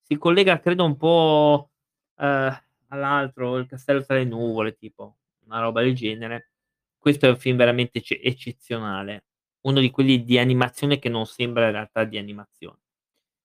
si 0.02 0.16
collega 0.18 0.58
credo 0.60 0.84
un 0.84 0.96
po', 0.96 1.70
ehm, 2.18 2.62
all'altro, 2.88 3.58
Il 3.58 3.66
castello 3.66 4.04
tra 4.04 4.16
le 4.16 4.24
nuvole, 4.24 4.76
tipo, 4.76 5.18
una 5.46 5.60
roba 5.60 5.82
del 5.82 5.94
genere. 5.94 6.50
Questo 6.98 7.26
è 7.26 7.30
un 7.30 7.36
film 7.38 7.56
veramente 7.58 7.98
ecce 7.98 8.20
eccezionale, 8.20 9.24
uno 9.64 9.80
di 9.80 9.90
quelli 9.90 10.24
di 10.24 10.38
animazione 10.38 10.98
che 10.98 11.08
non 11.08 11.26
sembra 11.26 11.66
in 11.66 11.72
realtà 11.72 12.04
di 12.04 12.18
animazione. 12.18 12.78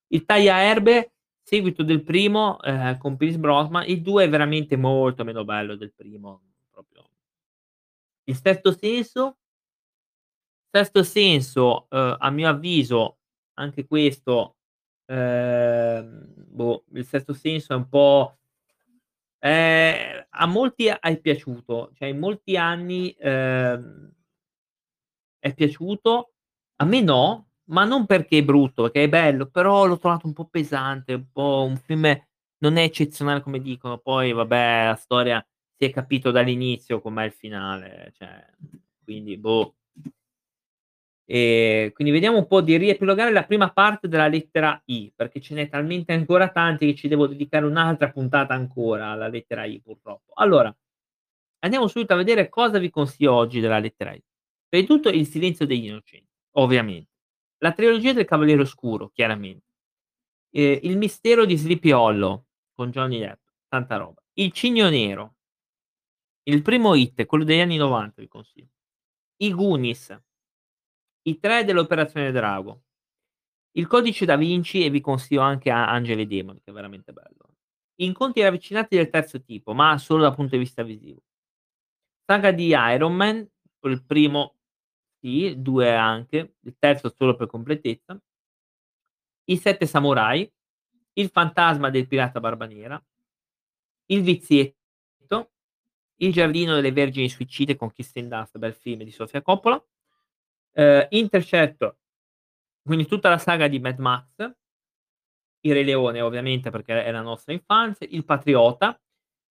Il 0.09 0.25
Tagliaerbe, 0.25 1.13
seguito 1.43 1.83
del 1.83 2.03
primo, 2.03 2.61
ehm, 2.61 2.97
con 2.99 3.17
Pierce 3.17 3.39
Brosnan, 3.39 3.85
il 3.89 4.01
2 4.01 4.25
è 4.25 4.29
veramente 4.29 4.77
molto 4.77 5.23
meno 5.25 5.45
bello 5.45 5.75
del 5.75 5.93
primo, 5.95 6.41
proprio 6.71 7.07
Il 8.27 8.35
sesto 8.35 8.71
senso 8.71 9.35
Sesto 10.73 11.01
senso, 11.03 11.87
uhm, 11.89 12.15
a 12.19 12.29
mio 12.29 12.47
avviso 12.47 13.17
anche 13.55 13.87
questo, 13.87 14.57
ehm, 15.07 16.31
boh, 16.47 16.83
il 16.93 17.05
sesto 17.05 17.33
senso 17.33 17.73
è 17.73 17.75
un 17.75 17.89
po' 17.89 18.35
ehm, 19.41 20.25
a 20.31 20.45
molti 20.47 20.85
è 20.87 21.17
piaciuto, 21.19 21.91
cioè 21.95 22.07
in 22.09 22.19
molti 22.19 22.57
anni, 22.57 23.15
ehm 23.17 24.11
è 25.39 25.53
piaciuto, 25.53 26.33
a 26.77 26.85
me 26.85 27.01
no, 27.01 27.47
Ma 27.69 27.85
non 27.85 28.05
perché 28.07 28.39
è 28.39 28.43
brutto, 28.43 28.83
perché 28.83 29.03
è 29.03 29.09
bello, 29.09 29.45
però 29.47 29.85
l'ho 29.85 29.97
trovato 29.99 30.25
un 30.27 30.33
po' 30.33 30.45
pesante, 30.47 31.13
un 31.13 31.31
po' 31.31 31.63
un 31.67 31.77
film 31.77 32.11
non 32.61 32.77
è 32.77 32.81
eccezionale 32.83 33.41
come 33.41 33.59
dicono, 33.61 33.99
poi 33.99 34.31
vabbè 34.33 34.85
la 34.87 34.95
storia 34.95 35.45
si 35.77 35.85
è 35.85 35.91
capito 35.91 36.31
dall'inizio 36.31 36.99
com'è 37.01 37.25
il 37.25 37.31
finale, 37.31 38.11
cioè 38.17 38.43
quindi 39.03 39.37
boh. 39.37 39.75
Ehm, 41.31 41.91
quindi 41.91 42.11
vediamo 42.11 42.37
un 42.39 42.47
po' 42.47 42.61
di 42.61 42.75
riepilogare 42.77 43.31
la 43.31 43.43
prima 43.45 43.71
parte 43.71 44.07
della 44.07 44.27
lettera 44.27 44.81
I, 44.85 45.11
perché 45.15 45.39
ce 45.39 45.53
n'è 45.53 45.69
talmente 45.69 46.11
ancora 46.13 46.49
tanti 46.49 46.87
che 46.87 46.95
ci 46.95 47.07
devo 47.07 47.27
dedicare 47.27 47.65
un'altra 47.65 48.09
puntata 48.11 48.53
ancora 48.55 49.09
alla 49.09 49.27
lettera 49.27 49.65
I 49.65 49.79
purtroppo. 49.79 50.31
Allora, 50.35 50.75
andiamo 51.59 51.87
subito 51.87 52.13
a 52.13 52.17
vedere 52.17 52.49
cosa 52.49 52.79
vi 52.79 52.89
consiglio 52.89 53.33
oggi 53.33 53.59
della 53.59 53.79
lettera 53.79 54.13
I. 54.13 54.23
Tutto 54.69 55.09
Il 55.09 55.25
silenzio 55.27 55.65
degli 55.65 55.85
innocenti, 55.85 56.29
ovviamente. 56.57 57.09
La 57.57 57.73
trilogia 57.73 58.13
del 58.13 58.25
Cavaliere 58.25 58.61
Oscuro, 58.61 59.09
chiaramente. 59.09 59.65
Ehm, 60.51 60.79
Il 60.83 60.97
mistero 60.97 61.45
di 61.45 61.57
Sleepy 61.57 61.91
Hollow 61.91 62.45
con 62.73 62.91
Johnny 62.91 63.19
Depp, 63.19 63.41
tanta 63.67 63.97
roba. 63.97 64.21
Il 64.33 64.51
Cigno 64.51 64.89
Nero. 64.89 65.35
Il 66.43 66.61
primo 66.61 66.95
It, 66.95 67.25
quello 67.25 67.43
degli 67.43 67.59
anni 67.59 67.77
'90 67.77 68.21
vi 68.21 68.27
consiglio. 68.27 68.69
I 69.37 69.53
Goonies. 69.53 70.21
I 71.23 71.39
3 71.39 71.63
dell'Operazione 71.63 72.31
Drago. 72.31 72.83
Il 73.73 73.87
Codice 73.87 74.25
da 74.25 74.35
Vinci 74.35 74.83
e 74.83 74.89
vi 74.89 75.01
consiglio 75.01 75.41
anche 75.41 75.69
a 75.69 75.89
Angeli 75.89 76.25
Demoni, 76.25 76.61
che 76.61 76.71
è 76.71 76.73
veramente 76.73 77.11
bello. 77.13 77.55
Incontri 77.95 78.41
ravvicinati 78.41 78.95
del 78.95 79.09
terzo 79.09 79.41
tipo, 79.41 79.73
ma 79.73 79.97
solo 79.97 80.23
dal 80.23 80.35
punto 80.35 80.55
di 80.55 80.63
vista 80.63 80.83
visivo. 80.83 81.21
Saga 82.25 82.51
di 82.51 82.67
Iron 82.67 83.15
Man, 83.15 83.47
il 83.83 84.03
primo 84.05 84.58
sì, 85.21 85.61
2 85.61 85.95
anche, 85.95 86.55
il 86.61 86.75
terzo 86.79 87.09
solo 87.15 87.35
per 87.35 87.47
completezza. 87.47 88.19
I 89.45 89.57
7 89.57 89.85
samurai, 89.85 90.49
Il 91.13 91.29
fantasma 91.29 91.89
del 91.89 92.07
pirata 92.07 92.39
barba 92.39 92.65
nera, 92.65 93.01
Il 94.11 94.21
vizietto, 94.23 95.51
Il 96.17 96.31
giardino 96.33 96.75
delle 96.75 96.91
vergini 96.91 97.29
suicide 97.29 97.75
con 97.75 97.91
Kirsten 97.91 98.27
Dunst, 98.29 98.57
bel 98.57 98.73
film 98.73 99.03
di 99.03 99.11
Sofia 99.11 99.41
Coppola, 99.41 99.83
ehm, 100.73 101.07
Intercetto, 101.11 101.97
quindi 102.83 103.05
tutta 103.07 103.29
la 103.29 103.37
saga 103.37 103.67
di 103.67 103.79
Mad 103.79 103.99
Max, 103.99 104.51
Il 105.61 105.73
Re 105.73 105.83
Leone 105.83 106.21
ovviamente 106.21 106.69
perché 106.71 107.03
è 107.03 107.11
la 107.11 107.21
nostra 107.21 107.53
infanzia, 107.53 108.07
Il 108.09 108.25
Patriota, 108.25 108.99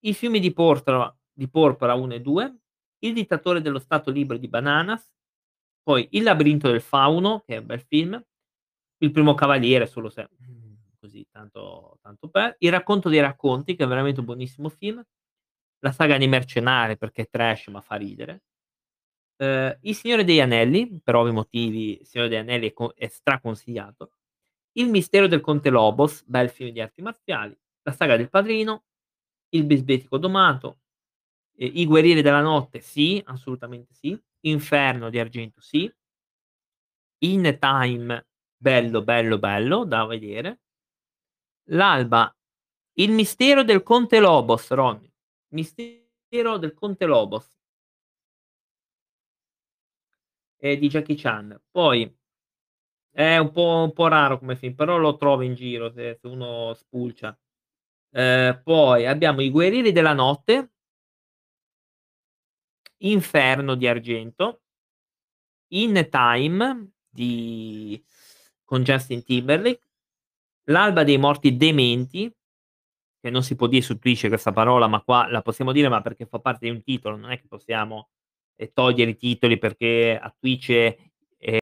I 0.01 0.13
fiumi 0.13 0.39
di 0.39 0.53
Portora 0.53 1.13
di 1.31 1.49
Porpora 1.49 1.93
1 1.95 2.15
e 2.15 2.21
2, 2.21 2.57
Il 2.99 3.13
dittatore 3.13 3.61
dello 3.61 3.79
Stato 3.79 4.11
libero 4.11 4.39
di 4.39 4.47
Bananas, 4.49 5.09
poi 5.89 6.07
Il 6.11 6.21
labirinto 6.21 6.69
del 6.69 6.81
fauno, 6.81 7.41
che 7.47 7.55
è 7.55 7.57
un 7.57 7.65
bel 7.65 7.81
film, 7.81 8.23
Il 8.99 9.11
primo 9.11 9.33
cavaliere, 9.33 9.87
solo 9.87 10.09
se 10.09 10.29
così 10.99 11.25
tanto 11.31 11.97
tanto 11.99 12.29
per, 12.29 12.55
Il 12.59 12.69
racconto 12.69 13.09
dei 13.09 13.19
racconti, 13.19 13.75
che 13.75 13.85
è 13.85 13.87
veramente 13.87 14.19
un 14.19 14.27
buonissimo 14.27 14.69
film, 14.69 15.03
la 15.79 15.91
saga 15.91 16.19
dei 16.19 16.27
mercenari 16.27 16.95
perché 16.95 17.23
è 17.23 17.29
trash 17.29 17.69
ma 17.69 17.81
fa 17.81 17.95
ridere, 17.95 18.43
ehm, 19.37 19.77
Il 19.81 19.95
Signore 19.95 20.23
degli 20.23 20.39
Anelli, 20.41 20.99
per 21.03 21.15
ovvi 21.15 21.31
motivi 21.31 21.99
Il 22.01 22.05
Signore 22.05 22.29
degli 22.29 22.39
Anelli 22.39 22.67
è 22.69 22.73
co 22.73 22.93
è 22.95 23.07
straconsigliato, 23.07 24.11
Il 24.73 24.89
mistero 24.89 25.27
del 25.27 25.41
conte 25.41 25.69
Lobos, 25.71 26.23
bel 26.25 26.49
film 26.49 26.71
di 26.71 26.81
arti 26.81 27.01
marziali, 27.01 27.57
la 27.83 27.91
saga 27.93 28.15
del 28.17 28.29
Padrino, 28.29 28.83
Il 29.49 29.65
bisbetico 29.65 30.19
domato, 30.19 30.79
ehm, 31.57 31.71
I 31.73 31.85
guerrieri 31.87 32.21
della 32.21 32.41
notte 32.41 32.81
sì, 32.81 33.21
assolutamente 33.25 33.93
sì, 33.95 34.19
Inferno 34.45 35.09
di 35.09 35.19
Argento 35.19 35.59
sì. 35.61 35.91
In 37.21 37.57
Time, 37.59 38.27
bello, 38.57 39.01
bello, 39.03 39.37
bello 39.39 39.83
da 39.83 40.05
vedere. 40.05 40.57
L'alba, 41.67 42.33
Il 42.95 43.11
mistero 43.11 43.63
del 43.63 43.83
conte 43.83 44.19
Lobos, 44.19 44.69
Ronny, 44.71 45.11
Mistero 45.53 46.57
del 46.57 46.73
conte 46.73 47.05
Lobos. 47.05 47.49
Ehm, 50.61 50.77
di 50.79 50.89
Jackie 50.89 51.15
Chan. 51.15 51.57
Poi 51.71 52.13
è 53.15 53.37
un 53.37 53.51
po' 53.51 53.83
un 53.83 53.91
po' 53.93 54.07
raro 54.07 54.37
come 54.39 54.55
film, 54.55 54.75
però 54.75 54.97
lo 54.97 55.15
trovi 55.17 55.45
in 55.47 55.55
giro 55.55 55.89
se 55.91 56.17
se 56.21 56.27
uno 56.27 56.73
spulcia. 56.73 57.37
Ehm, 58.11 58.61
poi 58.63 59.07
abbiamo 59.07 59.41
I 59.41 59.49
guerrieri 59.51 59.91
della 59.91 60.13
notte 60.13 60.71
Inferno 63.01 63.75
di 63.75 63.87
Argento. 63.87 64.61
In 65.71 66.07
Time 66.09 66.91
di 67.09 68.03
con 68.63 68.83
Justin 68.83 69.23
Timberlake. 69.23 69.81
L'alba 70.65 71.03
dei 71.03 71.17
morti 71.17 71.55
dementi, 71.57 72.31
che 73.19 73.29
non 73.29 73.43
si 73.43 73.55
può 73.55 73.67
dire 73.67 73.81
su 73.81 73.97
Twitch 73.99 74.27
questa 74.27 74.51
parola, 74.51 74.87
ma 74.87 75.01
qua 75.01 75.27
la 75.29 75.41
possiamo 75.41 75.71
dire, 75.71 75.89
ma 75.89 76.01
perché 76.01 76.25
fa 76.25 76.39
parte 76.39 76.65
di 76.67 76.71
un 76.71 76.83
titolo, 76.83 77.17
non 77.17 77.31
è 77.31 77.39
che 77.39 77.47
possiamo, 77.47 78.09
ehm, 78.55 78.69
togliere 78.73 79.11
i 79.11 79.17
titoli 79.17 79.57
perché 79.57 80.17
a 80.21 80.33
Twitch 80.37 80.95